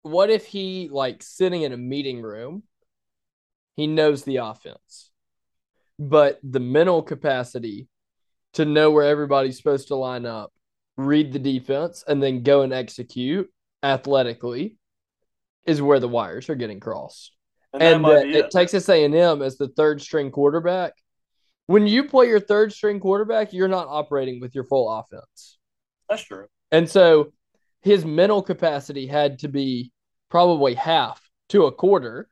What 0.01 0.29
if 0.29 0.45
he 0.45 0.89
like 0.91 1.21
sitting 1.21 1.63
in 1.63 1.73
a 1.73 1.77
meeting 1.77 2.21
room, 2.21 2.63
he 3.75 3.87
knows 3.87 4.23
the 4.23 4.37
offense, 4.37 5.11
but 5.97 6.39
the 6.43 6.59
mental 6.59 7.01
capacity 7.01 7.87
to 8.53 8.65
know 8.65 8.91
where 8.91 9.05
everybody's 9.05 9.57
supposed 9.57 9.89
to 9.89 9.95
line 9.95 10.25
up, 10.25 10.51
read 10.97 11.31
the 11.33 11.39
defense, 11.39 12.03
and 12.07 12.21
then 12.21 12.43
go 12.43 12.61
and 12.61 12.73
execute 12.73 13.49
athletically 13.83 14.77
is 15.65 15.81
where 15.81 15.99
the 15.99 16.07
wires 16.07 16.49
are 16.49 16.55
getting 16.55 16.79
crossed. 16.79 17.35
And, 17.73 17.83
and 17.83 18.05
uh, 18.05 18.09
it. 18.09 18.35
it. 18.35 18.51
Texas 18.51 18.89
A&M 18.89 19.41
as 19.41 19.57
the 19.57 19.67
third 19.67 20.01
string 20.01 20.31
quarterback 20.31 20.93
when 21.69 21.85
you 21.85 22.05
play 22.05 22.25
your 22.25 22.39
third 22.39 22.73
string 22.73 22.99
quarterback, 22.99 23.53
you're 23.53 23.67
not 23.67 23.85
operating 23.87 24.39
with 24.39 24.55
your 24.55 24.63
full 24.63 24.91
offense. 24.91 25.59
That's 26.09 26.23
true. 26.23 26.47
And 26.71 26.89
so 26.89 27.31
his 27.81 28.05
mental 28.05 28.41
capacity 28.41 29.07
had 29.07 29.39
to 29.39 29.47
be 29.47 29.91
probably 30.29 30.73
half 30.73 31.21
to 31.49 31.65
a 31.65 31.71
quarter 31.71 32.29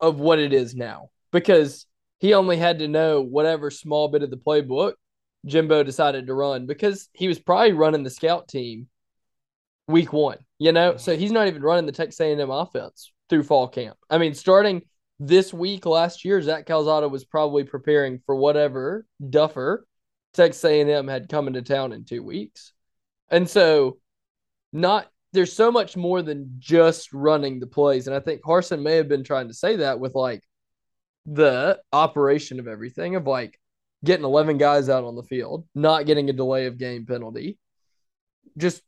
of 0.00 0.20
what 0.20 0.38
it 0.38 0.52
is 0.52 0.74
now 0.74 1.10
because 1.32 1.86
he 2.18 2.34
only 2.34 2.56
had 2.56 2.80
to 2.80 2.88
know 2.88 3.20
whatever 3.20 3.70
small 3.70 4.08
bit 4.08 4.22
of 4.22 4.30
the 4.30 4.36
playbook 4.36 4.94
Jimbo 5.46 5.82
decided 5.82 6.26
to 6.26 6.34
run 6.34 6.66
because 6.66 7.08
he 7.12 7.28
was 7.28 7.38
probably 7.38 7.72
running 7.72 8.02
the 8.02 8.10
scout 8.10 8.48
team 8.48 8.88
week 9.86 10.12
one, 10.12 10.38
you 10.58 10.72
know? 10.72 10.96
So 10.96 11.16
he's 11.16 11.32
not 11.32 11.46
even 11.46 11.62
running 11.62 11.86
the 11.86 11.92
Texas 11.92 12.20
A&M 12.20 12.50
offense 12.50 13.12
through 13.30 13.44
fall 13.44 13.68
camp. 13.68 13.96
I 14.10 14.18
mean, 14.18 14.34
starting– 14.34 14.82
this 15.20 15.52
week 15.52 15.84
last 15.86 16.24
year, 16.24 16.40
Zach 16.40 16.66
Calzada 16.66 17.08
was 17.08 17.24
probably 17.24 17.64
preparing 17.64 18.20
for 18.24 18.36
whatever 18.36 19.06
duffer 19.28 19.86
Texas 20.34 20.64
A&M 20.64 21.08
had 21.08 21.28
come 21.28 21.48
into 21.48 21.62
town 21.62 21.92
in 21.92 22.04
two 22.04 22.22
weeks, 22.22 22.72
and 23.28 23.48
so 23.48 23.98
not 24.72 25.08
there's 25.32 25.52
so 25.52 25.70
much 25.70 25.96
more 25.96 26.22
than 26.22 26.54
just 26.58 27.12
running 27.12 27.60
the 27.60 27.66
plays, 27.66 28.06
and 28.06 28.16
I 28.16 28.20
think 28.20 28.42
Harsin 28.42 28.82
may 28.82 28.96
have 28.96 29.08
been 29.08 29.24
trying 29.24 29.48
to 29.48 29.54
say 29.54 29.76
that 29.76 30.00
with 30.00 30.14
like 30.14 30.42
the 31.26 31.78
operation 31.92 32.58
of 32.58 32.66
everything 32.66 33.14
of 33.14 33.26
like 33.26 33.58
getting 34.04 34.24
11 34.24 34.58
guys 34.58 34.88
out 34.88 35.04
on 35.04 35.16
the 35.16 35.22
field, 35.22 35.66
not 35.74 36.06
getting 36.06 36.30
a 36.30 36.32
delay 36.32 36.66
of 36.66 36.78
game 36.78 37.04
penalty, 37.04 37.58
just 38.56 38.82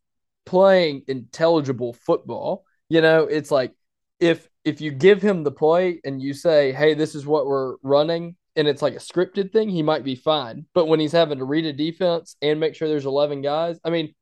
playing 0.47 1.03
intelligible 1.09 1.93
football. 1.93 2.65
You 2.89 3.01
know, 3.01 3.25
it's 3.25 3.51
like 3.51 3.73
if 4.19 4.49
if 4.65 4.81
you 4.81 4.91
give 4.91 5.23
him 5.23 5.45
the 5.45 5.53
play 5.53 6.01
and 6.05 6.23
you 6.23 6.35
say, 6.35 6.73
"Hey, 6.73 6.95
this 6.95 7.15
is 7.15 7.27
what 7.27 7.47
we're 7.47 7.77
running," 7.83 8.37
and 8.57 8.69
it's 8.69 8.83
like 8.83 8.95
a 8.95 8.99
scripted 8.99 9.53
thing, 9.53 9.69
he 9.69 9.83
might 9.83 10.05
be 10.05 10.15
fine. 10.15 10.67
But 10.75 10.87
when 10.87 11.01
he's 11.01 11.13
having 11.13 11.39
to 11.39 11.45
read 11.45 11.67
a 11.67 11.73
defense 11.73 12.37
and 12.43 12.61
make 12.61 12.75
sure 12.75 12.89
there's 12.89 13.07
11 13.07 13.43
guys, 13.43 13.79
I 13.85 13.91
mean, 13.91 14.15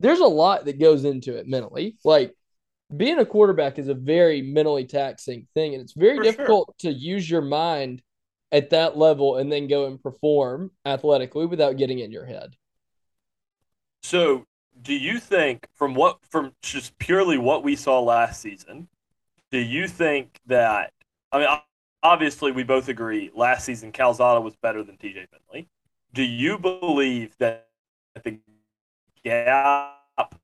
there's 0.00 0.20
a 0.20 0.26
lot 0.26 0.64
that 0.66 0.78
goes 0.80 1.04
into 1.04 1.36
it 1.36 1.46
mentally. 1.48 1.96
Like 2.04 2.34
being 2.96 3.18
a 3.18 3.26
quarterback 3.26 3.78
is 3.78 3.88
a 3.88 3.94
very 3.94 4.42
mentally 4.42 4.86
taxing 4.86 5.46
thing, 5.54 5.74
and 5.74 5.82
it's 5.82 5.94
very 5.94 6.16
For 6.16 6.22
difficult 6.22 6.74
sure. 6.80 6.92
to 6.92 6.98
use 6.98 7.28
your 7.30 7.42
mind 7.42 8.02
at 8.52 8.70
that 8.70 8.96
level 8.96 9.36
and 9.36 9.52
then 9.52 9.68
go 9.68 9.86
and 9.86 10.02
perform 10.02 10.70
athletically 10.86 11.46
without 11.46 11.76
getting 11.76 11.98
in 11.98 12.12
your 12.12 12.24
head. 12.24 12.54
So, 14.02 14.46
do 14.82 14.94
you 14.94 15.18
think 15.18 15.66
from 15.74 15.94
what 15.94 16.18
from 16.30 16.52
just 16.62 16.96
purely 16.98 17.38
what 17.38 17.62
we 17.64 17.76
saw 17.76 18.00
last 18.00 18.40
season, 18.40 18.88
do 19.50 19.58
you 19.58 19.88
think 19.88 20.40
that? 20.46 20.92
I 21.32 21.38
mean, 21.38 21.48
obviously, 22.02 22.52
we 22.52 22.62
both 22.64 22.88
agree 22.88 23.30
last 23.34 23.64
season 23.64 23.92
Calzada 23.92 24.40
was 24.40 24.56
better 24.56 24.82
than 24.82 24.96
TJ 24.96 25.26
Finley. 25.30 25.68
Do 26.14 26.22
you 26.22 26.58
believe 26.58 27.36
that 27.38 27.68
the 28.24 28.40
gap 29.28 30.34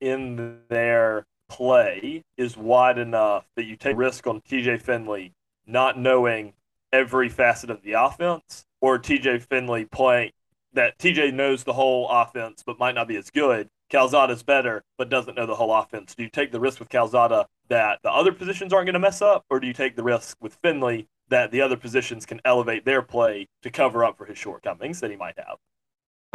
in 0.00 0.58
their 0.68 1.24
play 1.48 2.22
is 2.36 2.56
wide 2.56 2.98
enough 2.98 3.46
that 3.56 3.64
you 3.64 3.76
take 3.76 3.96
risk 3.96 4.26
on 4.26 4.40
TJ 4.42 4.82
Finley 4.82 5.32
not 5.66 5.98
knowing 5.98 6.52
every 6.92 7.28
facet 7.28 7.70
of 7.70 7.82
the 7.82 7.92
offense, 7.92 8.64
or 8.80 8.98
TJ 8.98 9.42
Finley 9.42 9.84
playing 9.84 10.30
that 10.72 10.98
TJ 10.98 11.32
knows 11.32 11.64
the 11.64 11.72
whole 11.72 12.08
offense 12.08 12.62
but 12.64 12.78
might 12.78 12.94
not 12.94 13.08
be 13.08 13.16
as 13.16 13.30
good. 13.30 13.68
Calzada's 13.88 14.42
better 14.42 14.82
but 14.98 15.08
doesn't 15.08 15.34
know 15.34 15.46
the 15.46 15.54
whole 15.54 15.74
offense. 15.74 16.14
Do 16.14 16.22
you 16.22 16.28
take 16.28 16.52
the 16.52 16.60
risk 16.60 16.78
with 16.78 16.88
Calzada 16.88 17.46
that 17.68 18.00
the 18.02 18.12
other 18.12 18.32
positions 18.32 18.72
aren't 18.72 18.86
going 18.86 18.94
to 18.94 19.00
mess 19.00 19.22
up, 19.22 19.44
or 19.48 19.58
do 19.60 19.66
you 19.66 19.72
take 19.72 19.96
the 19.96 20.02
risk 20.02 20.36
with 20.40 20.54
Finley 20.56 21.08
that 21.28 21.50
the 21.50 21.62
other 21.62 21.76
positions 21.76 22.26
can 22.26 22.40
elevate 22.44 22.84
their 22.84 23.02
play 23.02 23.48
to 23.62 23.70
cover 23.70 24.04
up 24.04 24.18
for 24.18 24.26
his 24.26 24.38
shortcomings 24.38 25.00
that 25.00 25.10
he 25.10 25.16
might 25.16 25.38
have? 25.38 25.56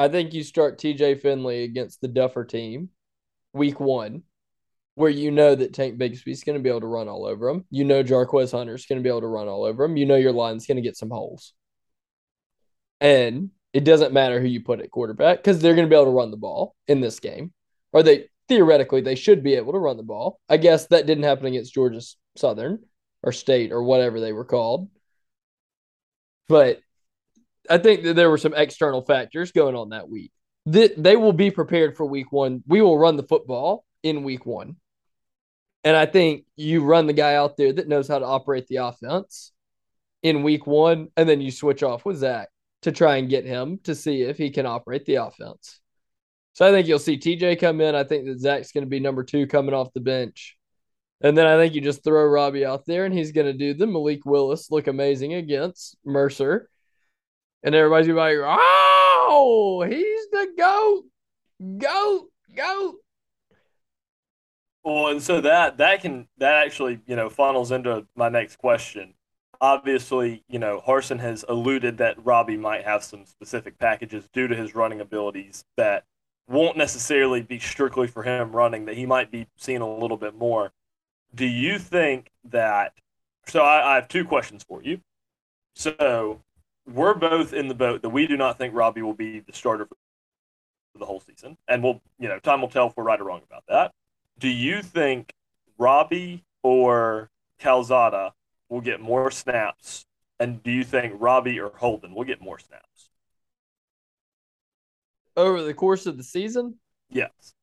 I 0.02 0.08
think 0.08 0.34
you 0.34 0.44
start 0.44 0.80
TJ 0.80 1.22
Finley 1.22 1.64
against 1.64 2.02
the 2.02 2.08
Duffer 2.08 2.44
team 2.44 2.90
week 3.54 3.80
one, 3.80 4.24
where 4.96 5.12
you 5.12 5.30
know 5.30 5.54
that 5.54 5.76
Tank 5.76 6.00
Bigsby's 6.00 6.44
going 6.44 6.58
to 6.58 6.64
be 6.64 6.70
able 6.70 6.82
to 6.82 6.88
run 6.88 7.08
all 7.08 7.28
over 7.28 7.48
him. 7.48 7.66
You 7.70 7.84
know 7.84 8.04
Jarquez 8.04 8.52
Hunter's 8.52 8.88
going 8.88 8.98
to 9.00 9.04
be 9.04 9.10
able 9.10 9.22
to 9.22 9.28
run 9.28 9.48
all 9.48 9.64
over 9.64 9.84
him. 9.84 9.98
You 9.98 10.08
know 10.08 10.16
your 10.16 10.32
line's 10.32 10.66
going 10.66 10.78
to 10.78 10.82
get 10.82 10.98
some 10.98 11.12
holes. 11.12 11.54
And 13.00 13.52
it 13.74 13.84
doesn't 13.84 14.12
matter 14.12 14.42
who 14.42 14.48
you 14.48 14.64
put 14.64 14.82
at 14.82 14.90
quarterback 14.90 15.38
because 15.38 15.60
they're 15.60 15.76
going 15.76 15.88
to 15.88 15.90
be 15.90 15.96
able 15.96 16.06
to 16.06 16.18
run 16.18 16.32
the 16.32 16.38
ball 16.38 16.76
in 16.88 17.00
this 17.00 17.20
game. 17.20 17.54
Or 17.94 18.02
they 18.02 18.26
theoretically 18.48 19.02
they 19.02 19.16
should 19.16 19.44
be 19.44 19.54
able 19.54 19.74
to 19.74 19.80
run 19.80 19.98
the 19.98 20.04
ball. 20.04 20.40
I 20.50 20.58
guess 20.58 20.88
that 20.88 21.06
didn't 21.06 21.26
happen 21.26 21.46
against 21.46 21.76
Georgia 21.76 22.02
Southern 22.36 22.80
or 23.22 23.32
State 23.32 23.72
or 23.72 23.84
whatever 23.84 24.20
they 24.20 24.34
were 24.34 24.46
called. 24.46 24.90
But 26.48 26.82
I 27.70 27.78
think 27.78 28.04
that 28.04 28.16
there 28.16 28.30
were 28.30 28.38
some 28.38 28.54
external 28.54 29.02
factors 29.02 29.52
going 29.52 29.76
on 29.76 29.90
that 29.90 30.10
week. 30.10 30.32
That 30.68 31.02
they 31.02 31.16
will 31.16 31.34
be 31.34 31.52
prepared 31.52 31.98
for 31.98 32.06
week 32.06 32.32
one. 32.32 32.64
We 32.68 32.82
will 32.82 32.98
run 32.98 33.18
the 33.18 33.24
football 33.24 33.86
in 34.04 34.24
week 34.24 34.46
one. 34.46 34.76
And 35.84 35.98
I 35.98 36.06
think 36.06 36.46
you 36.56 36.84
run 36.84 37.08
the 37.08 37.14
guy 37.14 37.36
out 37.36 37.58
there 37.58 37.74
that 37.74 37.88
knows 37.88 38.08
how 38.08 38.20
to 38.20 38.26
operate 38.26 38.68
the 38.68 38.78
offense 38.78 39.52
in 40.22 40.44
week 40.44 40.68
one, 40.68 41.08
and 41.18 41.28
then 41.28 41.42
you 41.42 41.50
switch 41.52 41.82
off 41.82 42.06
with 42.06 42.18
Zach 42.18 42.50
to 42.84 42.92
try 42.92 43.18
and 43.18 43.30
get 43.30 43.46
him 43.46 43.80
to 43.84 43.96
see 43.96 44.22
if 44.22 44.38
he 44.38 44.52
can 44.52 44.66
operate 44.66 45.06
the 45.06 45.16
offense. 45.16 45.80
So 46.54 46.68
I 46.68 46.72
think 46.72 46.88
you'll 46.88 47.00
see 47.00 47.18
TJ 47.18 47.60
come 47.60 47.82
in. 47.82 47.96
I 47.96 48.04
think 48.04 48.26
that 48.26 48.40
Zach's 48.40 48.72
going 48.72 48.84
to 48.84 48.90
be 48.90 49.00
number 49.00 49.24
two 49.24 49.48
coming 49.48 49.74
off 49.74 49.94
the 49.94 50.02
bench. 50.02 50.58
And 51.22 51.38
then 51.38 51.46
I 51.46 51.56
think 51.58 51.76
you 51.76 51.82
just 51.82 52.04
throw 52.04 52.26
Robbie 52.26 52.66
out 52.66 52.86
there 52.86 53.06
and 53.06 53.14
he's 53.14 53.32
going 53.32 53.48
to 53.48 53.54
do 53.54 53.74
the 53.74 53.88
Malik 53.88 54.26
Willis 54.26 54.72
look 54.72 54.88
amazing 54.88 55.36
against 55.36 55.96
Mercer. 56.04 56.68
And 57.64 57.76
everybody's 57.76 58.10
like, 58.10 58.38
oh, 58.42 59.86
he's 59.88 60.30
the 60.32 60.54
GOAT, 60.58 61.04
GOAT, 61.78 62.30
GOAT. 62.56 62.96
Well, 64.84 65.10
and 65.10 65.22
so 65.22 65.42
that 65.42 65.78
that 65.78 66.02
can 66.02 66.28
that 66.38 66.66
actually 66.66 67.00
you 67.06 67.16
know 67.16 67.30
funnels 67.30 67.72
into 67.72 68.08
my 68.16 68.30
next 68.30 68.58
question. 68.58 69.14
Obviously, 69.60 70.44
you 70.50 70.58
know 70.58 70.82
Harsin 70.86 71.20
has 71.20 71.46
alluded 71.48 71.98
that 72.00 72.24
Robbie 72.26 72.58
might 72.58 72.84
have 72.84 73.04
some 73.04 73.26
specific 73.26 73.78
packages 73.78 74.28
due 74.34 74.48
to 74.48 74.56
his 74.56 74.74
running 74.74 75.00
abilities 75.00 75.66
that 75.78 76.06
won't 76.48 76.78
necessarily 76.78 77.42
be 77.42 77.60
strictly 77.60 78.08
for 78.08 78.24
him 78.24 78.52
running, 78.52 78.86
that 78.86 78.98
he 78.98 79.06
might 79.06 79.32
be 79.32 79.48
seeing 79.56 79.82
a 79.82 79.98
little 79.98 80.18
bit 80.18 80.36
more. 80.36 80.72
Do 81.34 81.46
you 81.46 81.78
think 81.80 82.32
that? 82.46 82.94
So 83.48 83.62
I, 83.62 83.92
I 83.92 83.96
have 83.96 84.08
two 84.08 84.26
questions 84.26 84.64
for 84.64 84.82
you. 84.82 85.00
So 85.76 86.42
we're 86.88 87.14
both 87.14 87.54
in 87.54 87.68
the 87.68 87.76
boat 87.76 88.02
that 88.02 88.10
we 88.10 88.28
do 88.28 88.38
not 88.38 88.58
think 88.58 88.74
Robbie 88.74 89.02
will 89.02 89.14
be 89.14 89.40
the 89.40 89.54
starter 89.54 89.86
for 89.86 91.00
the 91.00 91.06
whole 91.06 91.20
season, 91.22 91.58
and 91.68 91.84
we'll, 91.84 92.02
you 92.20 92.28
know, 92.28 92.40
time 92.40 92.62
will 92.62 92.70
tell 92.70 92.88
if 92.88 92.98
we're 92.98 93.04
right 93.04 93.20
or 93.20 93.26
wrong 93.26 93.42
about 93.50 93.64
that. 93.68 93.92
Do 94.40 94.48
you 94.48 94.82
think 94.82 95.34
Robbie 95.78 96.44
or 96.64 97.30
Calzada 97.60 98.34
will 98.70 98.82
get 98.82 99.00
more 99.00 99.32
snaps, 99.32 100.06
and 100.40 100.62
do 100.64 100.72
you 100.72 100.84
think 100.84 101.14
Robbie 101.18 101.60
or 101.60 101.72
Holden 101.76 102.14
will 102.14 102.26
get 102.26 102.42
more 102.42 102.60
snaps? 102.60 103.10
over 105.38 105.64
the 105.64 105.74
course 105.74 106.06
of 106.06 106.18
the 106.18 106.24
season? 106.24 106.76
Yes. 107.10 107.54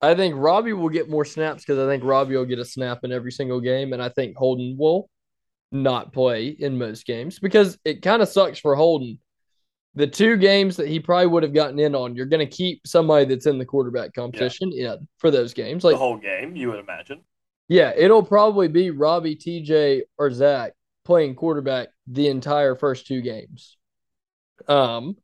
I 0.00 0.14
think 0.14 0.34
Robbie 0.36 0.72
will 0.72 0.88
get 0.88 1.08
more 1.08 1.24
snaps 1.24 1.64
because 1.64 1.78
I 1.78 1.90
think 1.90 2.04
Robbie 2.04 2.36
will 2.36 2.44
get 2.44 2.60
a 2.60 2.64
snap 2.64 3.00
in 3.02 3.12
every 3.12 3.32
single 3.32 3.60
game, 3.60 3.92
and 3.92 4.02
I 4.02 4.08
think 4.08 4.36
Holden 4.36 4.76
will 4.78 5.08
not 5.70 6.12
play 6.12 6.48
in 6.48 6.78
most 6.78 7.06
games 7.06 7.38
because 7.38 7.78
it 7.84 8.02
kind 8.02 8.22
of 8.22 8.28
sucks 8.28 8.58
for 8.58 8.74
Holden. 8.74 9.18
The 9.94 10.06
two 10.06 10.36
games 10.36 10.76
that 10.76 10.88
he 10.88 11.00
probably 11.00 11.26
would 11.26 11.42
have 11.42 11.54
gotten 11.54 11.78
in 11.78 11.94
on, 11.94 12.14
you're 12.14 12.26
going 12.26 12.46
to 12.46 12.56
keep 12.56 12.86
somebody 12.86 13.24
that's 13.24 13.46
in 13.46 13.58
the 13.58 13.64
quarterback 13.64 14.14
competition 14.14 14.70
yeah. 14.72 14.94
in 14.94 15.08
for 15.18 15.30
those 15.30 15.54
games. 15.54 15.82
Like 15.82 15.94
the 15.94 15.98
whole 15.98 16.16
game, 16.16 16.54
you 16.54 16.70
would 16.70 16.78
imagine. 16.78 17.20
Yeah, 17.68 17.92
it'll 17.96 18.22
probably 18.22 18.68
be 18.68 18.90
Robbie, 18.90 19.36
TJ, 19.36 20.02
or 20.16 20.30
Zach 20.30 20.72
playing 21.04 21.34
quarterback 21.34 21.88
the 22.06 22.28
entire 22.28 22.74
first 22.74 23.06
two 23.06 23.20
games. 23.20 23.76
Um, 24.68 25.16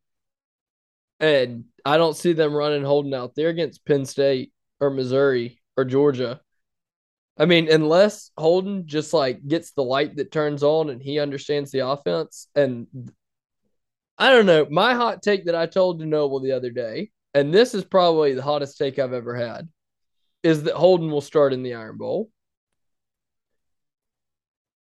and 1.21 1.65
I 1.85 1.97
don't 1.97 2.17
see 2.17 2.33
them 2.33 2.55
running 2.55 2.85
Holden 2.85 3.15
out 3.15 3.35
there 3.35 3.49
against 3.49 3.85
Penn 3.85 4.05
State 4.05 4.53
or 4.81 4.91
Missouri 4.91 5.61
or 5.77 5.85
Georgia. 5.85 6.41
I 7.37 7.47
mean, 7.47 7.69
unless 7.69 8.31
Holden 8.37 8.87
just 8.87 9.13
like 9.13 9.47
gets 9.47 9.73
the 9.73 9.83
light 9.83 10.17
that 10.17 10.31
turns 10.31 10.63
on 10.63 10.89
and 10.89 11.03
he 11.03 11.19
understands 11.19 11.73
the 11.73 11.89
offense. 11.89 12.49
And 12.55 12.87
I 14.17 14.31
don't 14.31 14.47
know. 14.47 14.67
My 14.71 14.95
hot 14.95 15.23
take 15.23 15.47
that 15.47 15.57
I 15.57 15.67
told 15.67 15.99
to 15.99 16.07
Noble 16.07 16.41
the 16.41 16.53
other 16.53 16.71
day, 16.71 17.11
and 17.35 17.53
this 17.53 17.75
is 17.75 17.85
probably 17.85 18.35
the 18.35 18.43
hottest 18.43 18.79
take 18.79 18.99
I've 19.01 19.13
ever 19.13 19.35
had, 19.35 19.69
is 20.45 20.63
that 20.65 20.75
Holden 20.75 21.11
will 21.11 21.21
start 21.21 21.53
in 21.53 21.65
the 21.65 21.75
Iron 21.75 21.99
Bowl. 21.99 22.31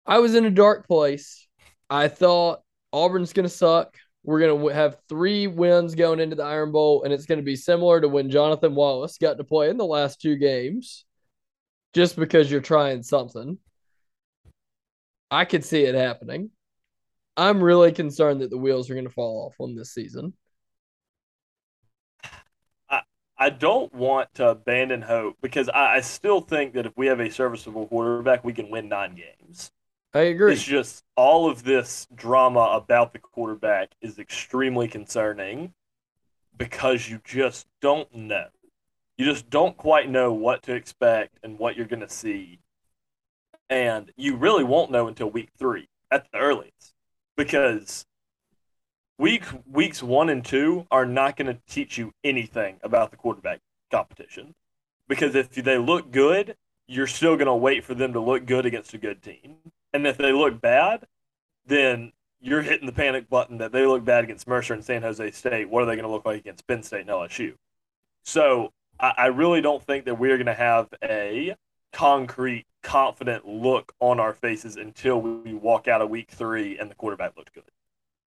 I 0.06 0.20
was 0.20 0.36
in 0.36 0.46
a 0.46 0.52
dark 0.52 0.86
place. 0.86 1.48
I 1.90 2.10
thought 2.10 2.60
Auburn's 2.92 3.32
going 3.32 3.48
to 3.48 3.50
suck. 3.50 3.96
We're 4.26 4.42
going 4.42 4.60
to 4.60 4.68
have 4.68 4.98
three 5.08 5.48
wins 5.48 5.96
going 5.96 6.20
into 6.20 6.36
the 6.36 6.44
Iron 6.44 6.74
Bowl, 6.74 7.04
and 7.04 7.14
it's 7.14 7.26
going 7.26 7.40
to 7.40 7.46
be 7.46 7.56
similar 7.56 8.02
to 8.02 8.10
when 8.10 8.30
Jonathan 8.30 8.76
Wallace 8.76 9.18
got 9.18 9.38
to 9.38 9.46
play 9.46 9.70
in 9.70 9.78
the 9.78 9.86
last 9.86 10.20
two 10.20 10.36
games 10.36 11.06
just 11.94 12.16
because 12.16 12.52
you're 12.52 12.62
trying 12.62 13.04
something. 13.04 13.58
I 15.32 15.46
could 15.46 15.64
see 15.64 15.84
it 15.84 15.96
happening. 15.96 16.52
I'm 17.36 17.64
really 17.64 17.92
concerned 17.92 18.42
that 18.42 18.52
the 18.52 18.58
wheels 18.58 18.90
are 18.90 18.94
going 18.94 19.08
to 19.08 19.14
fall 19.14 19.48
off 19.48 19.56
on 19.60 19.76
this 19.76 19.94
season. 19.94 20.34
I, 22.90 23.02
I 23.38 23.50
don't 23.50 23.94
want 23.94 24.34
to 24.36 24.50
abandon 24.50 25.02
hope 25.02 25.38
because 25.42 25.70
I, 25.70 25.96
I 25.96 26.02
still 26.02 26.42
think 26.42 26.74
that 26.74 26.86
if 26.86 26.94
we 26.96 27.08
have 27.08 27.20
a 27.20 27.32
serviceable 27.32 27.88
quarterback, 27.88 28.44
we 28.44 28.54
can 28.54 28.70
win 28.70 28.90
nine 28.90 29.16
games. 29.16 29.72
I 30.14 30.22
agree. 30.22 30.54
It's 30.54 30.64
just 30.64 31.04
all 31.16 31.50
of 31.50 31.64
this 31.64 32.08
drama 32.14 32.60
about 32.60 33.14
the 33.14 33.20
quarterback 33.20 33.90
is 34.02 34.20
extremely 34.20 34.88
concerning 34.88 35.74
because 36.56 37.10
you 37.10 37.20
just 37.24 37.66
don't 37.82 38.14
know 38.14 38.50
you 39.18 39.26
just 39.26 39.50
don't 39.50 39.78
quite 39.78 40.10
know 40.10 40.34
what 40.34 40.64
to 40.64 40.74
expect 40.74 41.38
and 41.44 41.60
what 41.60 41.76
you're 41.76 41.86
going 41.86 42.00
to 42.00 42.10
see. 42.10 42.60
And 43.70 44.12
you 44.18 44.36
really 44.36 44.64
won't 44.64 44.92
know 44.92 45.08
until 45.08 45.30
week 45.30 45.50
three 45.58 45.88
at 46.12 46.26
the 46.32 46.38
earliest 46.38 46.94
because 47.38 48.06
week 49.18 49.44
weeks 49.72 50.04
one 50.04 50.30
and 50.30 50.44
two 50.44 50.86
are 50.92 51.06
not 51.06 51.38
going 51.38 51.48
to 51.48 51.60
teach 51.68 51.98
you 51.98 52.14
anything 52.24 52.78
about 52.84 53.12
the 53.12 53.18
quarterback 53.18 53.60
competition 53.92 54.54
because 55.08 55.36
if 55.36 55.52
they 55.52 55.78
look 55.78 56.12
good, 56.12 56.56
you're 56.88 57.08
still 57.08 57.36
going 57.36 57.48
to 57.48 57.56
wait 57.56 57.84
for 57.84 57.94
them 57.94 58.14
to 58.14 58.20
look 58.20 58.46
good 58.46 58.66
against 58.66 58.94
a 58.94 58.98
good 58.98 59.22
team. 59.22 59.58
And 59.94 60.06
if 60.08 60.18
they 60.18 60.32
look 60.32 60.60
bad, 60.60 61.06
then 61.66 62.12
you're 62.40 62.62
hitting 62.62 62.88
the 62.88 62.94
panic 62.94 63.30
button 63.30 63.58
that 63.60 63.72
they 63.72 63.86
look 63.86 64.04
bad 64.04 64.24
against 64.24 64.48
Mercer 64.48 64.74
and 64.74 64.84
San 64.84 65.02
Jose 65.02 65.32
State. 65.32 65.70
What 65.70 65.84
are 65.84 65.86
they 65.86 65.96
going 65.96 66.08
to 66.08 66.12
look 66.12 66.26
like 66.26 66.40
against 66.40 66.68
Penn 66.68 66.84
State 66.84 67.02
and 67.02 67.10
LSU? 67.10 67.54
So 68.24 68.72
I, 69.04 69.14
I 69.18 69.26
really 69.28 69.62
don't 69.62 69.84
think 69.84 70.06
that 70.06 70.16
we're 70.16 70.38
going 70.38 70.48
to 70.48 70.54
have 70.54 70.88
a 71.04 71.56
concrete, 71.92 72.66
confident 72.82 73.46
look 73.46 73.94
on 74.00 74.20
our 74.20 74.34
faces 74.34 74.78
until 74.78 75.22
we 75.22 75.54
walk 75.54 75.88
out 75.88 76.02
of 76.02 76.10
week 76.10 76.32
three 76.32 76.80
and 76.80 76.90
the 76.90 76.96
quarterback 76.96 77.38
looked 77.38 77.54
good. 77.54 77.64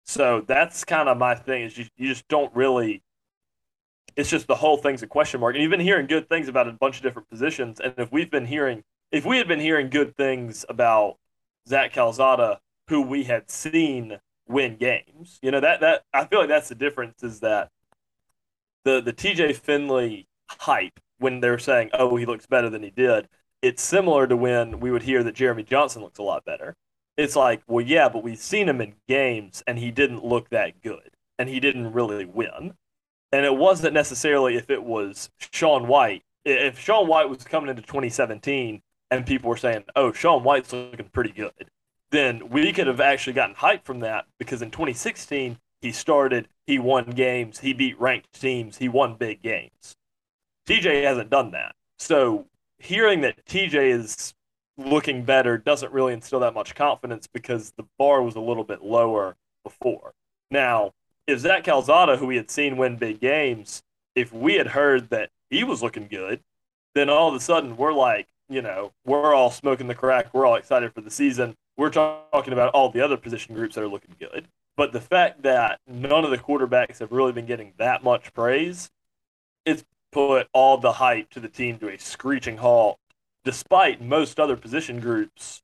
So 0.04 0.44
that's 0.46 0.84
kind 0.84 1.10
of 1.10 1.18
my 1.18 1.34
thing 1.34 1.64
is 1.64 1.78
you, 1.78 1.86
you 1.98 2.10
just 2.10 2.28
don't 2.28 2.54
really 2.54 3.02
it's 4.16 4.30
just 4.30 4.48
the 4.48 4.56
whole 4.56 4.78
thing's 4.78 5.04
a 5.04 5.08
question 5.08 5.42
mark. 5.42 5.56
And 5.56 5.62
you've 5.62 5.72
been 5.72 5.80
hearing 5.80 6.08
good 6.08 6.30
things 6.30 6.48
about 6.48 6.70
a 6.70 6.72
bunch 6.72 6.98
of 6.98 7.04
different 7.04 7.30
positions. 7.30 7.82
And 7.82 7.94
if 7.98 8.12
we've 8.12 8.30
been 8.30 8.46
hearing 8.46 8.84
if 9.12 9.26
we 9.26 9.38
had 9.38 9.48
been 9.48 9.60
hearing 9.60 9.90
good 9.90 10.16
things 10.16 10.66
about 10.70 11.18
Zach 11.68 11.94
Calzada, 11.94 12.60
who 12.90 13.02
we 13.02 13.24
had 13.24 13.50
seen 13.50 14.20
win 14.48 14.76
games, 14.76 15.40
you 15.42 15.52
know, 15.52 15.60
that 15.60 15.80
that 15.82 16.04
I 16.14 16.26
feel 16.26 16.40
like 16.40 16.50
that's 16.50 16.70
the 16.70 16.76
difference 16.76 17.24
is 17.24 17.40
that 17.40 17.70
the 18.84 19.02
the 19.02 19.14
TJ 19.14 19.56
Finley 19.56 20.28
hype 20.50 21.00
when 21.18 21.40
they're 21.40 21.60
saying, 21.60 21.90
"Oh, 21.94 22.16
he 22.16 22.26
looks 22.26 22.46
better 22.46 22.70
than 22.70 22.84
he 22.84 22.92
did." 22.92 23.28
It's 23.62 23.82
similar 23.82 24.28
to 24.28 24.38
when 24.38 24.80
we 24.80 24.92
would 24.92 25.04
hear 25.04 25.24
that 25.24 25.36
Jeremy 25.36 25.64
Johnson 25.64 26.02
looks 26.04 26.20
a 26.20 26.24
lot 26.24 26.46
better. 26.46 26.76
It's 27.18 27.36
like, 27.36 27.62
well, 27.68 27.86
yeah, 27.86 28.10
but 28.10 28.24
we've 28.24 28.38
seen 28.38 28.68
him 28.70 28.82
in 28.82 28.96
games 29.08 29.64
and 29.66 29.80
he 29.80 29.90
didn't 29.92 30.26
look 30.26 30.50
that 30.50 30.82
good, 30.82 31.12
and 31.40 31.50
he 31.50 31.60
didn't 31.60 31.94
really 31.94 32.26
win. 32.26 32.76
And 33.32 33.46
it 33.46 33.56
wasn't 33.56 33.94
necessarily 33.94 34.56
if 34.56 34.70
it 34.70 34.84
was 34.84 35.30
Sean 35.38 35.88
White. 35.88 36.24
If 36.44 36.80
Sean 36.80 37.08
White 37.08 37.30
was 37.30 37.44
coming 37.44 37.70
into 37.70 37.82
2017 37.82 38.82
and 39.12 39.26
people 39.26 39.50
were 39.50 39.58
saying, 39.58 39.86
"Oh, 39.96 40.12
Sean 40.12 40.44
White's 40.44 40.74
looking 40.74 41.10
pretty 41.10 41.32
good," 41.32 41.70
then 42.12 42.50
we 42.50 42.72
could 42.72 42.88
have 42.88 43.02
actually 43.02 43.34
gotten 43.34 43.56
hype 43.56 43.86
from 43.86 44.00
that 44.02 44.26
because 44.38 44.62
in 44.62 44.72
2016 44.72 45.58
he 45.82 45.92
started, 45.92 46.48
he 46.66 46.80
won 46.80 47.12
games, 47.12 47.60
he 47.60 47.74
beat 47.74 48.00
ranked 48.00 48.40
teams, 48.40 48.78
he 48.78 48.90
won 48.90 49.16
big 49.16 49.42
games. 49.42 49.96
TJ 50.68 51.04
hasn't 51.04 51.30
done 51.30 51.52
that. 51.52 51.76
So 52.00 52.46
hearing 52.78 53.22
that 53.22 53.46
TJ 53.46 53.92
is 53.92 54.34
looking 54.78 55.24
better 55.24 55.58
doesn't 55.58 55.92
really 55.94 56.14
instill 56.14 56.40
that 56.42 56.54
much 56.54 56.76
confidence 56.76 57.28
because 57.28 57.72
the 57.78 57.86
bar 57.98 58.22
was 58.22 58.36
a 58.36 58.42
little 58.42 58.64
bit 58.64 58.84
lower 58.84 59.36
before. 59.64 60.14
Now, 60.52 60.92
if 61.28 61.40
Zach 61.40 61.64
Calzada, 61.64 62.18
who 62.18 62.28
we 62.28 62.36
had 62.36 62.52
seen 62.52 62.78
win 62.78 62.98
big 62.98 63.20
games, 63.20 63.82
if 64.16 64.32
we 64.34 64.56
had 64.56 64.68
heard 64.68 65.10
that 65.10 65.30
he 65.50 65.64
was 65.64 65.82
looking 65.82 66.08
good, 66.08 66.42
then 66.94 67.10
all 67.10 67.30
of 67.30 67.36
a 67.36 67.40
sudden 67.40 67.78
we're 67.78 67.94
like, 67.94 68.28
you 68.50 68.62
know, 68.62 68.92
we're 69.06 69.34
all 69.34 69.52
smoking 69.52 69.88
the 69.88 69.96
crack. 69.96 70.34
We're 70.34 70.46
all 70.46 70.56
excited 70.56 70.94
for 70.94 71.02
the 71.02 71.12
season. 71.12 71.56
We're 71.78 71.90
talking 71.90 72.54
about 72.54 72.74
all 72.74 72.90
the 72.90 73.02
other 73.02 73.18
position 73.18 73.56
groups 73.56 73.76
that 73.76 73.84
are 73.84 73.88
looking 73.88 74.16
good. 74.20 74.48
But 74.78 74.92
the 74.92 75.02
fact 75.02 75.44
that 75.44 75.80
none 75.88 76.24
of 76.24 76.32
the 76.32 76.38
quarterbacks 76.38 77.00
have 77.00 77.12
really 77.12 77.32
been 77.32 77.46
getting 77.46 77.74
that 77.78 78.04
much 78.04 78.34
praise, 78.34 78.90
it's 79.66 79.84
put 80.16 80.48
all 80.54 80.78
the 80.78 80.94
hype 80.94 81.30
to 81.30 81.42
the 81.42 81.50
team 81.50 81.78
to 81.78 81.90
a 81.90 82.00
screeching 82.00 82.56
halt, 82.56 82.98
despite 83.44 84.02
most 84.02 84.40
other 84.40 84.56
position 84.56 85.02
groups 85.02 85.62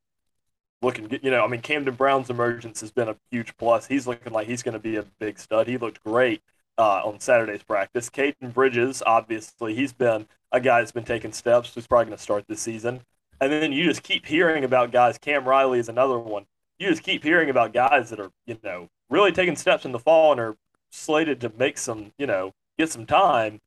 looking 0.82 1.08
good. 1.08 1.22
You 1.24 1.32
know, 1.32 1.46
I 1.46 1.48
mean, 1.48 1.62
Camden 1.62 1.96
Brown's 1.96 2.30
emergence 2.30 2.82
has 2.82 2.92
been 2.92 3.08
a 3.08 3.16
huge 3.32 3.56
plus. 3.56 3.88
He's 3.88 4.08
looking 4.08 4.34
like 4.34 4.48
he's 4.48 4.62
going 4.62 4.74
to 4.74 4.80
be 4.80 4.98
a 4.98 5.06
big 5.20 5.40
stud. 5.40 5.68
He 5.68 5.78
looked 5.78 6.04
great 6.04 6.42
uh, 6.78 7.02
on 7.06 7.22
Saturday's 7.22 7.64
practice. 7.64 8.10
Caden 8.10 8.54
Bridges, 8.54 9.02
obviously, 9.06 9.74
he's 9.74 9.94
been 9.94 10.28
a 10.52 10.60
guy 10.60 10.82
that's 10.82 10.92
been 10.92 11.06
taking 11.06 11.32
steps. 11.32 11.74
Who's 11.74 11.88
probably 11.88 12.08
going 12.08 12.18
to 12.18 12.22
start 12.24 12.44
this 12.50 12.60
season. 12.60 13.00
And 13.40 13.54
then 13.54 13.72
you 13.72 13.86
just 13.86 14.04
keep 14.04 14.26
hearing 14.26 14.66
about 14.66 14.92
guys. 14.92 15.18
Cam 15.18 15.46
Riley 15.46 15.80
is 15.80 15.88
another 15.88 16.20
one. 16.20 16.46
You 16.78 16.90
just 16.90 17.04
keep 17.04 17.24
hearing 17.24 17.50
about 17.50 17.72
guys 17.72 18.10
that 18.10 18.20
are, 18.20 18.32
you 18.46 18.58
know, 18.64 18.90
really 19.10 19.32
taking 19.32 19.56
steps 19.56 19.86
in 19.86 19.94
the 19.94 20.00
fall 20.00 20.34
and 20.34 20.42
are 20.42 20.58
slated 20.92 21.40
to 21.40 21.54
make 21.58 21.78
some, 21.78 22.12
you 22.18 22.28
know, 22.28 22.52
get 22.78 22.90
some 22.92 23.06
time 23.06 23.62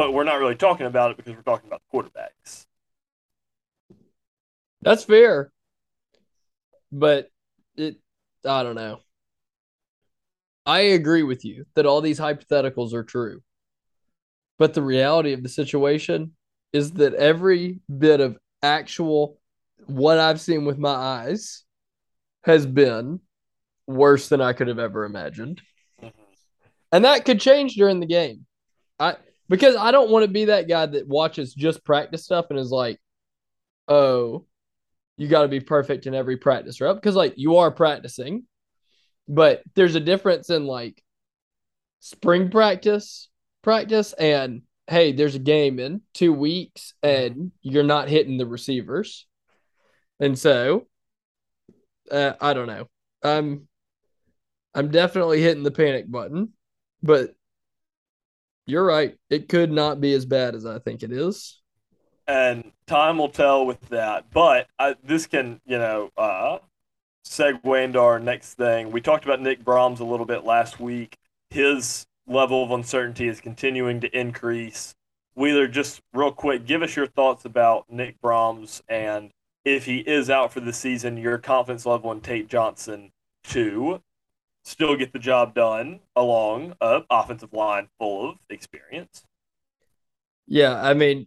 but 0.00 0.14
we're 0.14 0.24
not 0.24 0.38
really 0.38 0.54
talking 0.54 0.86
about 0.86 1.10
it 1.10 1.18
because 1.18 1.36
we're 1.36 1.42
talking 1.42 1.68
about 1.68 1.82
the 1.92 1.98
quarterbacks. 1.98 2.64
That's 4.80 5.04
fair. 5.04 5.52
But 6.90 7.28
it 7.76 7.96
I 8.42 8.62
don't 8.62 8.76
know. 8.76 9.00
I 10.64 10.80
agree 10.80 11.22
with 11.22 11.44
you 11.44 11.66
that 11.74 11.84
all 11.84 12.00
these 12.00 12.18
hypotheticals 12.18 12.94
are 12.94 13.04
true. 13.04 13.42
But 14.58 14.72
the 14.72 14.80
reality 14.80 15.34
of 15.34 15.42
the 15.42 15.50
situation 15.50 16.32
is 16.72 16.92
that 16.92 17.12
every 17.12 17.80
bit 17.98 18.20
of 18.20 18.38
actual 18.62 19.38
what 19.84 20.18
I've 20.18 20.40
seen 20.40 20.64
with 20.64 20.78
my 20.78 20.94
eyes 20.94 21.64
has 22.44 22.64
been 22.64 23.20
worse 23.86 24.30
than 24.30 24.40
I 24.40 24.54
could 24.54 24.68
have 24.68 24.78
ever 24.78 25.04
imagined. 25.04 25.60
Mm-hmm. 26.02 26.22
And 26.90 27.04
that 27.04 27.26
could 27.26 27.38
change 27.38 27.74
during 27.74 28.00
the 28.00 28.06
game. 28.06 28.46
I 28.98 29.16
because 29.50 29.74
I 29.74 29.90
don't 29.90 30.10
want 30.10 30.22
to 30.24 30.30
be 30.30 30.46
that 30.46 30.68
guy 30.68 30.86
that 30.86 31.08
watches 31.08 31.52
just 31.52 31.84
practice 31.84 32.24
stuff 32.24 32.46
and 32.50 32.58
is 32.58 32.70
like, 32.70 33.00
oh, 33.88 34.46
you 35.16 35.26
got 35.26 35.42
to 35.42 35.48
be 35.48 35.60
perfect 35.60 36.06
in 36.06 36.14
every 36.14 36.36
practice 36.36 36.80
rep 36.80 36.94
because 36.94 37.16
like 37.16 37.34
you 37.36 37.56
are 37.56 37.72
practicing, 37.72 38.44
but 39.28 39.62
there's 39.74 39.96
a 39.96 40.00
difference 40.00 40.48
in 40.48 40.66
like 40.66 41.02
spring 41.98 42.48
practice 42.48 43.28
practice 43.60 44.12
and 44.14 44.62
hey, 44.86 45.12
there's 45.12 45.34
a 45.34 45.40
game 45.40 45.78
in 45.78 46.00
two 46.14 46.32
weeks 46.32 46.94
and 47.02 47.50
you're 47.60 47.82
not 47.82 48.08
hitting 48.08 48.38
the 48.38 48.46
receivers, 48.46 49.26
and 50.20 50.38
so 50.38 50.86
uh, 52.10 52.34
I 52.40 52.54
don't 52.54 52.68
know. 52.68 52.88
I'm 53.22 53.66
I'm 54.74 54.92
definitely 54.92 55.42
hitting 55.42 55.64
the 55.64 55.72
panic 55.72 56.08
button, 56.08 56.52
but 57.02 57.34
You're 58.66 58.84
right. 58.84 59.16
It 59.28 59.48
could 59.48 59.70
not 59.72 60.00
be 60.00 60.12
as 60.12 60.24
bad 60.26 60.54
as 60.54 60.66
I 60.66 60.78
think 60.78 61.02
it 61.02 61.12
is. 61.12 61.60
And 62.26 62.70
time 62.86 63.18
will 63.18 63.28
tell 63.28 63.66
with 63.66 63.80
that. 63.88 64.30
But 64.30 64.68
I, 64.78 64.94
this 65.02 65.26
can, 65.26 65.60
you 65.66 65.78
know, 65.78 66.10
uh, 66.16 66.58
segue 67.26 67.84
into 67.84 67.98
our 67.98 68.20
next 68.20 68.54
thing. 68.54 68.92
We 68.92 69.00
talked 69.00 69.24
about 69.24 69.40
Nick 69.40 69.64
Brahms 69.64 70.00
a 70.00 70.04
little 70.04 70.26
bit 70.26 70.44
last 70.44 70.78
week. 70.78 71.16
His 71.50 72.06
level 72.28 72.62
of 72.62 72.70
uncertainty 72.70 73.26
is 73.26 73.40
continuing 73.40 74.00
to 74.00 74.18
increase. 74.18 74.94
Wheeler, 75.34 75.66
just 75.66 76.00
real 76.12 76.32
quick, 76.32 76.66
give 76.66 76.82
us 76.82 76.94
your 76.94 77.06
thoughts 77.06 77.44
about 77.44 77.90
Nick 77.90 78.20
Brahms 78.20 78.82
and 78.88 79.30
if 79.64 79.84
he 79.84 79.98
is 79.98 80.30
out 80.30 80.52
for 80.52 80.60
the 80.60 80.72
season, 80.72 81.16
your 81.16 81.38
confidence 81.38 81.84
level 81.84 82.12
in 82.12 82.20
Tate 82.20 82.48
Johnson 82.48 83.12
to 83.44 84.00
still 84.64 84.96
get 84.96 85.12
the 85.12 85.18
job 85.18 85.54
done 85.54 86.00
along 86.16 86.74
a 86.80 87.00
offensive 87.10 87.52
line 87.52 87.88
full 87.98 88.30
of 88.30 88.36
experience. 88.50 89.24
Yeah, 90.46 90.80
I 90.80 90.94
mean, 90.94 91.26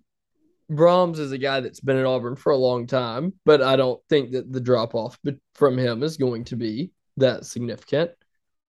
Brahms 0.70 1.20
is 1.20 1.32
a 1.32 1.38
guy 1.38 1.60
that's 1.62 1.80
been 1.80 1.98
at 1.98 2.06
Auburn 2.06 2.36
for 2.36 2.52
a 2.52 2.58
long 2.58 2.88
time, 2.88 3.34
but 3.46 3.62
I 3.62 3.76
don't 3.76 4.02
think 4.10 4.32
that 4.32 4.52
the 4.52 4.62
drop 4.62 4.96
off 4.96 5.18
from 5.56 5.78
him 5.78 6.04
is 6.04 6.18
going 6.18 6.46
to 6.46 6.56
be 6.56 6.92
that 7.18 7.46
significant. 7.46 8.12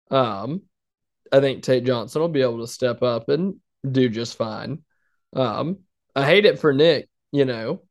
Um, 0.09 0.63
I 1.31 1.39
think 1.39 1.63
Tate 1.63 1.85
Johnson 1.85 2.21
will 2.21 2.29
be 2.29 2.41
able 2.41 2.59
to 2.59 2.67
step 2.67 3.01
up 3.01 3.29
and 3.29 3.55
do 3.89 4.09
just 4.09 4.37
fine. 4.37 4.83
Um, 5.33 5.79
I 6.15 6.25
hate 6.25 6.45
it 6.45 6.59
for 6.59 6.73
Nick, 6.73 7.07
you 7.31 7.45
know, 7.45 7.83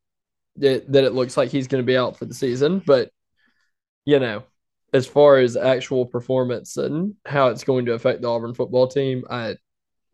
that, 0.57 0.91
that 0.91 1.03
it 1.03 1.13
looks 1.13 1.37
like 1.37 1.49
he's 1.49 1.67
going 1.67 1.83
to 1.83 1.87
be 1.87 1.97
out 1.97 2.17
for 2.17 2.25
the 2.25 2.33
season, 2.33 2.81
but 2.85 3.09
you 4.05 4.19
know, 4.19 4.43
as 4.93 5.07
far 5.07 5.37
as 5.37 5.55
actual 5.55 6.05
performance 6.05 6.77
and 6.77 7.15
how 7.25 7.47
it's 7.47 7.63
going 7.63 7.85
to 7.85 7.93
affect 7.93 8.21
the 8.21 8.29
Auburn 8.29 8.53
football 8.53 8.87
team, 8.87 9.23
I 9.29 9.55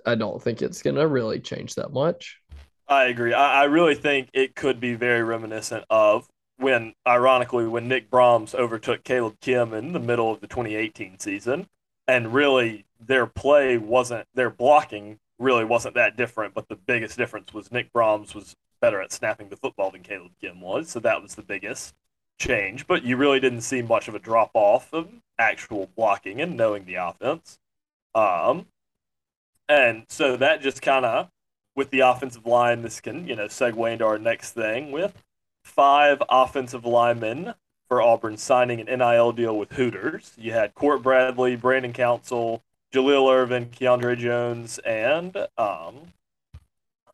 I 0.05 0.15
don't 0.15 0.41
think 0.41 0.61
it's 0.61 0.81
going 0.81 0.95
to 0.95 1.07
really 1.07 1.39
change 1.39 1.75
that 1.75 1.91
much. 1.91 2.39
I 2.87 3.05
agree. 3.05 3.33
I, 3.33 3.63
I 3.63 3.65
really 3.65 3.95
think 3.95 4.29
it 4.33 4.55
could 4.55 4.79
be 4.79 4.93
very 4.93 5.21
reminiscent 5.21 5.83
of 5.89 6.27
when, 6.57 6.93
ironically, 7.05 7.67
when 7.67 7.89
Nick 7.89 8.09
Brahms 8.09 8.55
overtook 8.55 9.03
Caleb 9.03 9.35
Kim 9.41 9.73
in 9.73 9.91
the 9.91 9.99
middle 9.99 10.31
of 10.31 10.39
the 10.39 10.47
2018 10.47 11.19
season, 11.19 11.67
and 12.07 12.33
really 12.33 12.85
their 12.99 13.25
play 13.25 13.77
wasn't 13.77 14.25
their 14.33 14.49
blocking 14.49 15.19
really 15.39 15.65
wasn't 15.65 15.95
that 15.95 16.17
different, 16.17 16.53
but 16.53 16.67
the 16.67 16.75
biggest 16.75 17.17
difference 17.17 17.53
was 17.53 17.71
Nick 17.71 17.91
Brahms 17.93 18.33
was 18.33 18.55
better 18.79 19.01
at 19.01 19.11
snapping 19.11 19.49
the 19.49 19.57
football 19.57 19.91
than 19.91 20.01
Caleb 20.01 20.31
Kim 20.41 20.61
was, 20.61 20.89
so 20.89 20.99
that 20.99 21.21
was 21.21 21.35
the 21.35 21.43
biggest 21.43 21.93
change. 22.37 22.87
But 22.87 23.03
you 23.03 23.17
really 23.17 23.39
didn't 23.39 23.61
see 23.61 23.81
much 23.81 24.07
of 24.07 24.15
a 24.15 24.19
drop 24.19 24.51
off 24.53 24.93
of 24.93 25.09
actual 25.39 25.89
blocking 25.95 26.41
and 26.41 26.57
knowing 26.57 26.85
the 26.85 26.95
offense. 26.95 27.59
Um, 28.15 28.67
and 29.69 30.05
so 30.07 30.37
that 30.37 30.61
just 30.61 30.81
kind 30.81 31.05
of 31.05 31.29
with 31.75 31.91
the 31.91 31.99
offensive 31.99 32.45
line, 32.45 32.81
this 32.81 32.99
can 32.99 33.27
you 33.27 33.35
know 33.35 33.45
segue 33.45 33.91
into 33.91 34.05
our 34.05 34.17
next 34.17 34.51
thing 34.51 34.91
with 34.91 35.23
five 35.63 36.21
offensive 36.29 36.85
linemen 36.85 37.53
for 37.87 38.01
Auburn 38.01 38.37
signing 38.37 38.81
an 38.81 38.99
NIL 38.99 39.31
deal 39.31 39.57
with 39.57 39.73
Hooters. 39.73 40.33
You 40.37 40.53
had 40.53 40.73
Court 40.73 41.01
Bradley, 41.01 41.55
Brandon 41.55 41.93
Council, 41.93 42.63
Jalil 42.93 43.31
Irvin, 43.31 43.67
Keiondre 43.67 44.17
Jones, 44.17 44.79
and 44.79 45.35
um, 45.57 46.13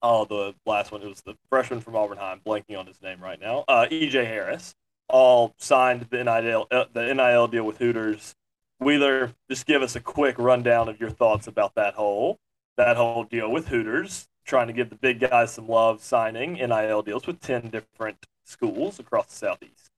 oh, 0.02 0.26
the 0.26 0.56
last 0.66 0.92
one 0.92 1.02
it 1.02 1.08
was 1.08 1.22
the 1.22 1.36
freshman 1.50 1.82
from 1.82 1.96
Auburn 1.96 2.18
High. 2.18 2.32
I'm 2.32 2.40
blanking 2.40 2.78
on 2.78 2.88
his 2.88 3.02
name 3.02 3.22
right 3.22 3.40
now. 3.40 3.66
Uh, 3.68 3.88
EJ 3.90 4.26
Harris 4.26 4.76
all 5.14 5.54
signed 5.60 6.08
the 6.10 6.24
NIL 6.24 6.68
uh, 6.72 6.86
the 6.92 7.14
NIL 7.14 7.48
deal 7.48 7.64
with 7.64 7.78
Hooters. 7.78 8.34
Wheeler, 8.80 9.32
just 9.50 9.68
give 9.68 9.84
us 9.84 9.96
a 9.96 10.00
quick 10.00 10.36
rundown 10.40 10.90
of 10.90 11.00
your 11.00 11.12
thoughts 11.12 11.46
about 11.46 11.76
that 11.76 11.94
whole 11.94 12.40
that 12.78 12.98
whole 12.98 13.24
deal 13.24 13.52
with 13.52 13.68
Hooters, 13.68 14.28
trying 14.44 14.68
to 14.68 14.74
give 14.74 14.90
the 14.90 14.96
big 14.96 15.20
guys 15.20 15.54
some 15.54 15.68
love, 15.70 16.02
signing 16.02 16.54
NIL 16.54 17.04
deals 17.04 17.28
with 17.28 17.40
ten 17.40 17.70
different 17.70 18.18
schools 18.44 19.00
across 19.00 19.28
the 19.28 19.36
southeast. 19.36 19.92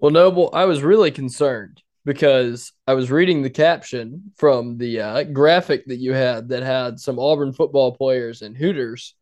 Well, 0.00 0.10
Noble, 0.10 0.50
I 0.52 0.64
was 0.64 0.82
really 0.82 1.12
concerned 1.12 1.80
because 2.04 2.72
I 2.86 2.94
was 2.94 3.12
reading 3.12 3.42
the 3.42 3.50
caption 3.50 4.32
from 4.36 4.76
the 4.76 5.00
uh, 5.00 5.22
graphic 5.22 5.86
that 5.86 5.98
you 5.98 6.12
had 6.12 6.48
that 6.48 6.64
had 6.64 6.98
some 6.98 7.20
Auburn 7.20 7.52
football 7.52 7.94
players 7.94 8.42
and 8.42 8.56
Hooters. 8.56 9.14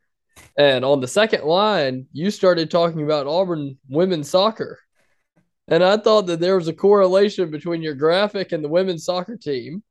And 0.58 0.84
on 0.84 1.00
the 1.00 1.08
second 1.08 1.44
line, 1.44 2.06
you 2.12 2.30
started 2.30 2.70
talking 2.70 3.02
about 3.02 3.26
Auburn 3.26 3.78
women's 3.88 4.30
soccer. 4.30 4.80
And 5.68 5.82
I 5.82 5.96
thought 5.96 6.26
that 6.26 6.40
there 6.40 6.56
was 6.56 6.68
a 6.68 6.74
correlation 6.74 7.50
between 7.50 7.82
your 7.82 7.94
graphic 7.94 8.52
and 8.52 8.62
the 8.62 8.68
women's 8.68 9.04
soccer 9.04 9.36
team 9.36 9.82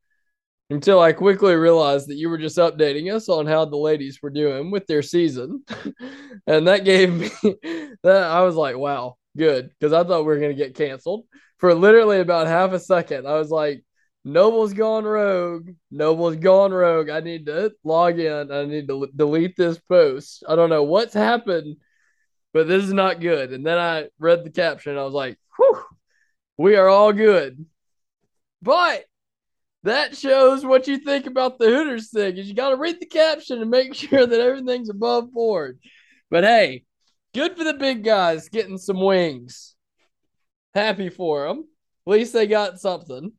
until 0.70 1.00
I 1.00 1.14
quickly 1.14 1.56
realized 1.56 2.08
that 2.08 2.16
you 2.16 2.30
were 2.30 2.38
just 2.38 2.58
updating 2.58 3.14
us 3.14 3.30
on 3.30 3.46
how 3.46 3.66
the 3.66 3.78
ladies 3.78 4.20
were 4.22 4.30
doing 4.30 4.72
with 4.72 4.88
their 4.88 5.02
season. 5.02 5.64
and 6.48 6.68
that 6.68 6.86
gave 6.86 7.14
me 7.14 7.30
that 8.04 8.24
I 8.24 8.42
was 8.42 8.56
like, 8.56 8.78
wow, 8.78 9.18
good. 9.36 9.70
Because 9.70 9.94
I 9.94 10.04
thought 10.04 10.22
we 10.22 10.28
were 10.28 10.40
going 10.40 10.56
to 10.56 10.64
get 10.64 10.76
canceled 10.76 11.26
for 11.58 11.74
literally 11.74 12.20
about 12.20 12.48
half 12.48 12.72
a 12.72 12.80
second. 12.80 13.28
I 13.28 13.34
was 13.34 13.50
like, 13.50 13.84
Noble's 14.26 14.74
gone 14.74 15.04
rogue. 15.04 15.70
Noble's 15.92 16.38
gone 16.38 16.72
rogue. 16.72 17.10
I 17.10 17.20
need 17.20 17.46
to 17.48 17.74
log 17.84 18.20
in. 18.20 18.52
I 18.52 18.66
need 18.66 18.88
to 18.88 19.08
delete 19.16 19.58
this 19.58 19.78
post. 19.80 20.44
I 20.48 20.56
don't 20.56 20.70
know 20.70 20.84
what's 20.84 21.14
happened, 21.14 21.78
but 22.54 22.68
this 22.68 22.84
is 22.84 22.94
not 22.94 23.20
good. 23.20 23.52
And 23.52 23.66
then 23.66 23.78
I 23.78 24.08
read 24.20 24.44
the 24.44 24.52
caption. 24.52 24.98
I 24.98 25.04
was 25.04 25.14
like, 25.14 25.38
whew, 25.58 25.84
we 26.58 26.76
are 26.76 26.88
all 26.88 27.12
good. 27.12 27.66
But 28.62 29.06
that 29.84 30.16
shows 30.16 30.66
what 30.66 30.88
you 30.88 30.98
think 30.98 31.26
about 31.26 31.60
the 31.60 31.66
Hooters 31.66 32.12
thing. 32.12 32.38
Is 32.38 32.48
you 32.48 32.54
got 32.54 32.70
to 32.70 32.78
read 32.78 33.00
the 33.00 33.06
caption 33.06 33.62
and 33.62 33.70
make 33.70 33.94
sure 33.96 34.26
that 34.26 34.40
everything's 34.40 34.90
above 34.90 35.34
board. 35.34 35.80
But 36.30 36.44
hey, 36.44 36.84
good 37.34 37.58
for 37.58 37.64
the 37.64 37.74
big 37.74 38.04
guys 38.04 38.50
getting 38.50 38.78
some 38.78 39.02
wings 39.02 39.76
happy 40.74 41.10
for 41.10 41.48
them. 41.48 41.66
At 42.08 42.12
least 42.12 42.34
they 42.34 42.48
got 42.48 42.80
something. 42.80 43.32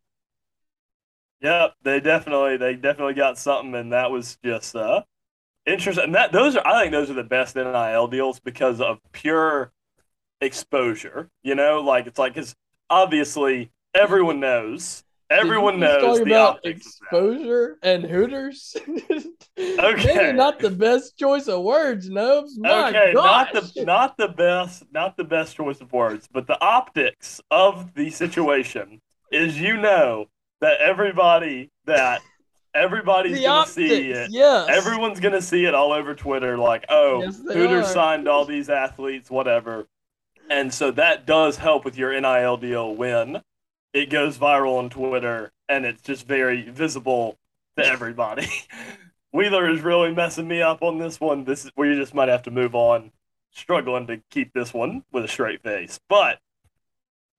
Yep, 1.40 1.74
they 1.82 2.00
definitely 2.00 2.56
they 2.56 2.74
definitely 2.74 3.14
got 3.14 3.38
something, 3.38 3.74
and 3.74 3.92
that 3.92 4.10
was 4.10 4.38
just 4.42 4.74
uh 4.74 5.02
interesting. 5.66 6.04
And 6.04 6.14
that 6.14 6.32
those 6.32 6.56
are 6.56 6.66
I 6.66 6.82
think 6.82 6.92
those 6.92 7.10
are 7.10 7.14
the 7.14 7.24
best 7.24 7.56
NIL 7.56 8.08
deals 8.08 8.40
because 8.40 8.80
of 8.80 8.98
pure 9.12 9.72
exposure. 10.40 11.30
You 11.42 11.54
know, 11.54 11.80
like 11.80 12.06
it's 12.06 12.18
like 12.18 12.34
because 12.34 12.54
obviously 12.90 13.70
everyone 13.94 14.40
knows 14.40 15.04
Everyone 15.30 15.80
knows 15.80 16.18
the 16.18 16.24
about 16.24 16.60
exposure 16.64 17.78
and 17.82 18.04
Hooters. 18.04 18.76
okay, 19.58 20.14
Maybe 20.14 20.32
not 20.32 20.58
the 20.58 20.70
best 20.70 21.18
choice 21.18 21.48
of 21.48 21.62
words, 21.62 22.10
Nobes. 22.10 22.58
My 22.58 22.88
okay, 22.88 23.12
gosh. 23.14 23.52
not 23.54 23.74
the 23.74 23.84
not 23.84 24.16
the 24.18 24.28
best, 24.28 24.84
not 24.92 25.16
the 25.16 25.24
best 25.24 25.56
choice 25.56 25.80
of 25.80 25.92
words, 25.92 26.28
but 26.30 26.46
the 26.46 26.60
optics 26.62 27.40
of 27.50 27.94
the 27.94 28.10
situation 28.10 29.00
is 29.32 29.58
you 29.58 29.78
know 29.78 30.26
that 30.60 30.80
everybody 30.80 31.70
that 31.86 32.20
everybody's 32.74 33.40
gonna 33.40 33.60
optics, 33.60 33.74
see 33.74 34.10
it. 34.10 34.30
Yes. 34.30 34.68
Everyone's 34.68 35.20
gonna 35.20 35.42
see 35.42 35.64
it 35.64 35.74
all 35.74 35.92
over 35.92 36.14
Twitter, 36.14 36.58
like, 36.58 36.84
oh, 36.88 37.22
yes, 37.22 37.38
Hooters 37.38 37.86
are. 37.86 37.92
signed 37.92 38.28
all 38.28 38.44
these 38.44 38.68
athletes, 38.68 39.30
whatever. 39.30 39.86
And 40.50 40.72
so 40.72 40.90
that 40.92 41.26
does 41.26 41.56
help 41.56 41.84
with 41.84 41.96
your 41.96 42.18
NIL 42.20 42.56
deal 42.56 42.94
when 42.94 43.42
it 43.92 44.10
goes 44.10 44.36
viral 44.36 44.78
on 44.78 44.90
Twitter 44.90 45.52
and 45.68 45.86
it's 45.86 46.02
just 46.02 46.26
very 46.26 46.62
visible 46.68 47.38
to 47.76 47.86
everybody. 47.86 48.48
Wheeler 49.32 49.68
is 49.68 49.80
really 49.80 50.12
messing 50.14 50.46
me 50.46 50.62
up 50.62 50.82
on 50.82 50.98
this 50.98 51.18
one. 51.20 51.44
This 51.44 51.64
is 51.64 51.72
we 51.76 51.94
just 51.96 52.14
might 52.14 52.28
have 52.28 52.42
to 52.44 52.50
move 52.50 52.74
on. 52.74 53.10
Struggling 53.50 54.06
to 54.08 54.20
keep 54.30 54.52
this 54.52 54.74
one 54.74 55.04
with 55.12 55.24
a 55.24 55.28
straight 55.28 55.62
face. 55.62 56.00
But 56.08 56.40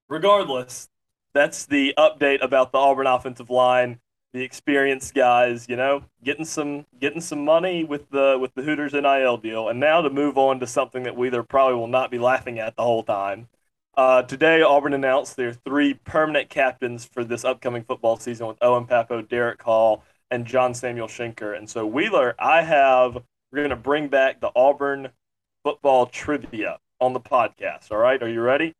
regardless, 0.10 0.90
that's 1.34 1.66
the 1.66 1.94
update 1.98 2.42
about 2.42 2.72
the 2.72 2.78
Auburn 2.78 3.08
offensive 3.08 3.50
line. 3.50 4.00
The 4.36 4.44
experienced 4.44 5.14
guys, 5.14 5.70
you 5.70 5.78
know, 5.78 6.04
getting 6.22 6.44
some 6.44 6.86
getting 7.00 7.22
some 7.22 7.46
money 7.46 7.86
with 7.86 8.10
the 8.10 8.38
with 8.38 8.54
the 8.54 8.64
Hooters 8.64 8.92
NIL 8.92 9.38
deal. 9.38 9.70
And 9.70 9.80
now 9.80 10.02
to 10.02 10.10
move 10.10 10.38
on 10.38 10.60
to 10.60 10.68
something 10.68 11.04
that 11.04 11.16
we 11.16 11.30
Wheeler 11.30 11.42
probably 11.42 11.76
will 11.76 11.88
not 11.88 12.12
be 12.12 12.20
laughing 12.20 12.60
at 12.60 12.76
the 12.76 12.82
whole 12.84 13.02
time. 13.02 13.48
Uh, 13.96 14.24
today, 14.24 14.62
Auburn 14.62 14.94
announced 14.94 15.38
their 15.38 15.54
three 15.54 15.94
permanent 15.94 16.50
captains 16.50 17.06
for 17.06 17.24
this 17.24 17.46
upcoming 17.46 17.86
football 17.86 18.18
season 18.18 18.46
with 18.46 18.58
Owen 18.62 18.86
Pappoe, 18.86 19.22
Derick 19.22 19.62
Hall, 19.62 20.04
and 20.30 20.46
John 20.46 20.74
Samuel 20.74 21.08
Shenker. 21.08 21.58
And 21.58 21.70
so, 21.70 21.88
Wheeler, 21.88 22.36
I 22.38 22.62
have, 22.62 23.14
we're 23.14 23.60
going 23.60 23.70
to 23.70 23.78
bring 23.78 24.10
back 24.10 24.42
the 24.42 24.52
Auburn 24.54 25.12
football 25.64 26.08
trivia 26.08 26.80
on 27.00 27.14
the 27.14 27.22
podcast. 27.22 27.90
All 27.90 28.00
right. 28.00 28.22
Are 28.22 28.28
you 28.28 28.42
ready? 28.42 28.74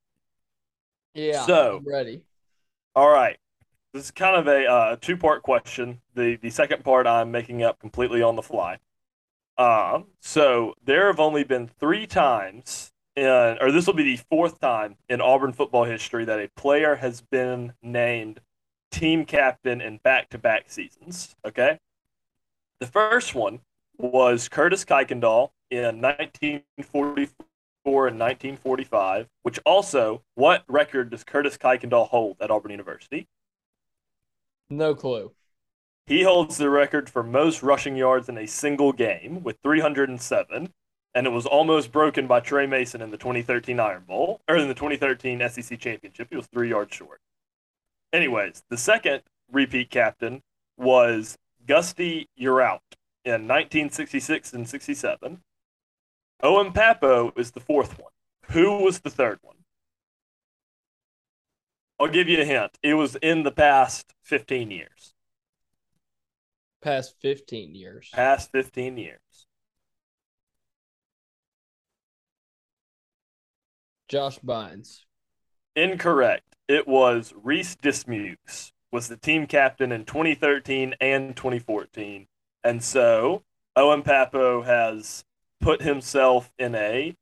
Yeah. 1.14 1.46
So, 1.46 1.78
I'm 1.78 1.88
ready. 1.90 2.24
All 2.94 3.10
right. 3.10 3.38
This 3.96 4.06
is 4.06 4.12
kind 4.12 4.36
of 4.36 4.50
a 4.50 4.70
uh, 4.70 4.96
two 5.00 5.16
part 5.16 5.42
question. 5.42 6.02
The, 6.16 6.36
the 6.36 6.50
second 6.50 6.84
part 6.84 7.08
I'm 7.08 7.32
making 7.32 7.64
up 7.64 7.80
completely 7.80 8.22
on 8.22 8.36
the 8.36 8.42
fly. 8.42 8.80
Um, 9.58 10.08
so, 10.20 10.74
there 10.84 11.08
have 11.08 11.22
only 11.22 11.46
been 11.46 11.70
three 11.80 12.06
times 12.06 12.92
in, 13.16 13.26
or 13.26 13.72
this 13.72 13.88
will 13.88 13.94
be 13.94 14.04
the 14.04 14.22
fourth 14.30 14.60
time 14.60 14.98
in 15.08 15.22
Auburn 15.22 15.54
football 15.54 15.86
history 15.86 16.26
that 16.26 16.42
a 16.42 16.50
player 16.58 16.96
has 16.96 17.22
been 17.22 17.72
named 17.82 18.42
team 18.92 19.24
captain 19.24 19.80
in 19.80 20.02
back 20.04 20.28
to 20.32 20.38
back 20.38 20.70
seasons. 20.70 21.34
Okay. 21.46 21.80
The 22.82 22.88
first 22.88 23.34
one 23.34 23.62
was 23.98 24.50
Curtis 24.50 24.84
Kuykendall 24.84 25.52
in 25.72 26.02
1944 26.02 28.08
and 28.08 28.20
1945, 28.20 29.30
which 29.44 29.58
also, 29.66 30.22
what 30.34 30.66
record 30.68 31.12
does 31.12 31.24
Curtis 31.24 31.58
Kuykendall 31.58 32.10
hold 32.10 32.36
at 32.42 32.52
Auburn 32.52 32.72
University? 32.72 33.30
No 34.70 34.96
clue. 34.96 35.34
He 36.08 36.24
holds 36.24 36.58
the 36.58 36.70
record 36.70 37.10
for 37.10 37.24
most 37.24 37.64
rushing 37.64 37.96
yards 37.96 38.30
in 38.30 38.38
a 38.38 38.46
single 38.46 38.92
game 38.92 39.44
with 39.44 39.58
307, 39.64 40.74
and 41.16 41.28
it 41.28 41.32
was 41.32 41.46
almost 41.46 41.92
broken 41.92 42.28
by 42.28 42.40
Tre 42.40 42.68
Mason 42.68 43.02
in 43.02 43.10
the 43.10 43.18
2013 43.18 43.80
Iron 43.80 44.04
Bowl, 44.04 44.42
or 44.48 44.58
in 44.58 44.68
the 44.68 44.76
2013 44.76 45.42
SEC 45.50 45.80
Championship. 45.80 46.28
He 46.30 46.36
was 46.36 46.48
three 46.48 46.70
yards 46.70 46.96
short. 46.96 47.20
Anyways, 48.14 48.64
the 48.70 48.78
second 48.78 49.24
repeat 49.52 49.90
captain 49.90 50.42
was 50.78 51.38
Gusty 51.68 52.28
Yearout 52.40 52.80
in 53.24 53.48
1966 53.48 54.54
and 54.54 54.70
67. 54.70 55.42
Owen 56.44 56.72
Pappoe 56.72 57.34
is 57.36 57.52
the 57.52 57.60
fourth 57.60 57.98
one. 57.98 58.12
Who 58.52 58.84
was 58.84 59.00
the 59.00 59.10
third 59.10 59.40
one? 59.42 59.56
I'll 62.00 62.08
give 62.08 62.28
you 62.28 62.42
a 62.42 62.46
hint. 62.46 62.78
It 62.84 62.96
was 62.96 63.16
in 63.16 63.44
the 63.44 63.52
past 63.52 64.14
15 64.24 64.72
years. 64.72 65.14
Past 66.82 67.16
15 67.22 67.74
years. 67.74 68.10
Past 68.14 68.52
15 68.52 68.98
years. 68.98 69.20
Josh 74.08 74.40
Bynes. 74.40 75.00
Incorrect. 75.76 76.56
It 76.68 76.88
was 76.88 77.34
Reese 77.42 77.76
Dismukes 77.76 78.72
was 78.96 79.10
the 79.10 79.18
team 79.18 79.46
captain 79.46 79.92
in 79.92 80.06
2013 80.06 80.96
and 81.02 81.36
2014. 81.36 82.28
And 82.64 82.82
so 82.82 83.44
Owen 83.76 84.04
Pappoe 84.04 84.62
has 84.62 85.26
put 85.60 85.82
himself 85.82 86.50
in 86.58 86.76
a 86.76 87.14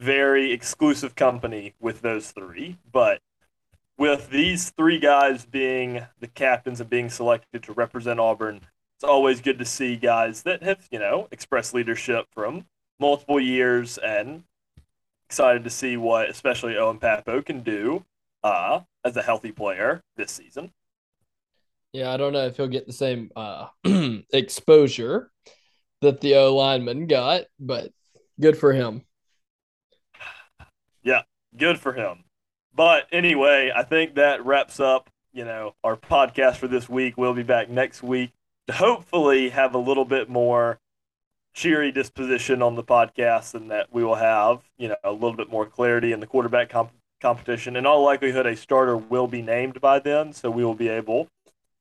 very 0.00 0.52
exclusive 0.52 1.14
company 1.14 1.72
with 1.78 2.00
those 2.00 2.32
three. 2.32 2.78
But 2.90 3.20
with 3.96 4.30
these 4.30 4.70
three 4.70 4.98
guys 4.98 5.44
being 5.44 6.04
the 6.20 6.26
captains 6.26 6.80
and 6.80 6.90
being 6.90 7.08
selected 7.08 7.62
to 7.64 7.72
represent 7.72 8.20
Auburn, 8.20 8.60
it's 8.96 9.04
always 9.04 9.40
good 9.40 9.58
to 9.58 9.64
see 9.64 9.96
guys 9.96 10.42
that 10.42 10.62
have, 10.62 10.86
you 10.90 10.98
know, 10.98 11.28
expressed 11.30 11.74
leadership 11.74 12.26
from 12.32 12.66
multiple 12.98 13.40
years 13.40 13.98
and 13.98 14.44
excited 15.28 15.64
to 15.64 15.70
see 15.70 15.96
what 15.96 16.28
especially 16.28 16.76
Owen 16.76 16.98
Pappoe 16.98 17.42
can 17.42 17.60
do 17.60 18.04
uh, 18.42 18.80
as 19.04 19.16
a 19.16 19.22
healthy 19.22 19.52
player 19.52 20.02
this 20.16 20.32
season. 20.32 20.72
Yeah, 21.92 22.12
I 22.12 22.16
don't 22.16 22.32
know 22.32 22.46
if 22.46 22.56
he'll 22.56 22.66
get 22.66 22.86
the 22.86 22.92
same 22.92 23.30
uh, 23.36 23.68
exposure 24.32 25.30
that 26.00 26.20
the 26.20 26.34
O 26.34 26.54
lineman 26.54 27.06
got, 27.06 27.44
but 27.60 27.92
good 28.40 28.56
for 28.56 28.72
him. 28.72 29.02
Yeah, 31.02 31.22
good 31.56 31.78
for 31.78 31.92
him. 31.92 32.24
But 32.74 33.06
anyway, 33.12 33.72
I 33.74 33.84
think 33.84 34.14
that 34.16 34.44
wraps 34.44 34.80
up, 34.80 35.08
you 35.32 35.44
know, 35.44 35.74
our 35.84 35.96
podcast 35.96 36.56
for 36.56 36.68
this 36.68 36.88
week. 36.88 37.16
We'll 37.16 37.34
be 37.34 37.42
back 37.42 37.70
next 37.70 38.02
week 38.02 38.32
to 38.66 38.72
hopefully 38.72 39.50
have 39.50 39.74
a 39.74 39.78
little 39.78 40.04
bit 40.04 40.28
more 40.28 40.80
cheery 41.52 41.92
disposition 41.92 42.62
on 42.62 42.74
the 42.74 42.82
podcast 42.82 43.54
and 43.54 43.70
that 43.70 43.92
we 43.92 44.02
will 44.02 44.16
have, 44.16 44.62
you 44.76 44.88
know, 44.88 44.96
a 45.04 45.12
little 45.12 45.36
bit 45.36 45.48
more 45.48 45.66
clarity 45.66 46.10
in 46.12 46.18
the 46.18 46.26
quarterback 46.26 46.68
comp- 46.68 46.90
competition. 47.20 47.76
In 47.76 47.86
all 47.86 48.02
likelihood, 48.02 48.46
a 48.46 48.56
starter 48.56 48.96
will 48.96 49.28
be 49.28 49.40
named 49.40 49.80
by 49.80 50.00
then, 50.00 50.32
so 50.32 50.50
we 50.50 50.64
will 50.64 50.74
be 50.74 50.88
able 50.88 51.28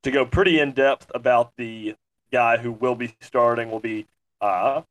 to 0.04 0.12
go 0.12 0.26
pretty 0.26 0.60
in 0.60 0.74
depth 0.74 1.12
about 1.16 1.54
the 1.58 1.96
guy 2.32 2.58
who 2.58 2.72
will 2.72 2.96
be 2.96 3.16
starting. 3.20 3.72
Will 3.72 3.80
be 3.80 4.06
uh, 4.42 4.82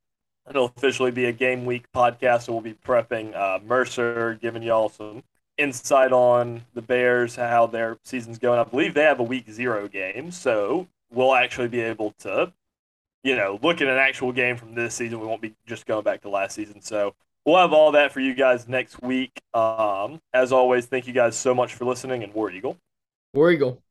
it'll 0.50 0.72
officially 0.76 1.12
be 1.12 1.26
a 1.26 1.32
game 1.32 1.64
week 1.64 1.84
podcast, 1.94 2.42
so 2.42 2.52
we'll 2.54 2.60
be 2.60 2.74
prepping 2.74 3.36
uh, 3.36 3.60
Mercer, 3.64 4.36
giving 4.42 4.64
y'all 4.64 4.88
some 4.88 5.22
insight 5.58 6.12
on 6.12 6.62
the 6.74 6.82
Bears, 6.82 7.36
how 7.36 7.66
their 7.66 7.98
season's 8.04 8.38
going. 8.38 8.58
I 8.58 8.64
believe 8.64 8.94
they 8.94 9.02
have 9.02 9.20
a 9.20 9.24
week 9.24 9.50
zero 9.50 9.88
game, 9.88 10.30
so 10.30 10.88
we'll 11.12 11.34
actually 11.34 11.68
be 11.68 11.80
able 11.80 12.12
to, 12.20 12.52
you 13.22 13.36
know, 13.36 13.58
look 13.62 13.80
at 13.80 13.88
an 13.88 13.98
actual 13.98 14.32
game 14.32 14.56
from 14.56 14.74
this 14.74 14.94
season. 14.94 15.20
We 15.20 15.26
won't 15.26 15.42
be 15.42 15.54
just 15.66 15.86
going 15.86 16.04
back 16.04 16.22
to 16.22 16.28
last 16.28 16.54
season. 16.54 16.80
So 16.80 17.14
we'll 17.44 17.58
have 17.58 17.72
all 17.72 17.92
that 17.92 18.12
for 18.12 18.20
you 18.20 18.34
guys 18.34 18.68
next 18.68 19.02
week. 19.02 19.40
Um, 19.54 20.20
as 20.32 20.52
always, 20.52 20.86
thank 20.86 21.06
you 21.06 21.12
guys 21.12 21.36
so 21.36 21.54
much 21.54 21.74
for 21.74 21.84
listening, 21.84 22.22
and 22.22 22.32
War 22.34 22.50
Eagle. 22.50 22.76
War 23.34 23.50
Eagle. 23.50 23.82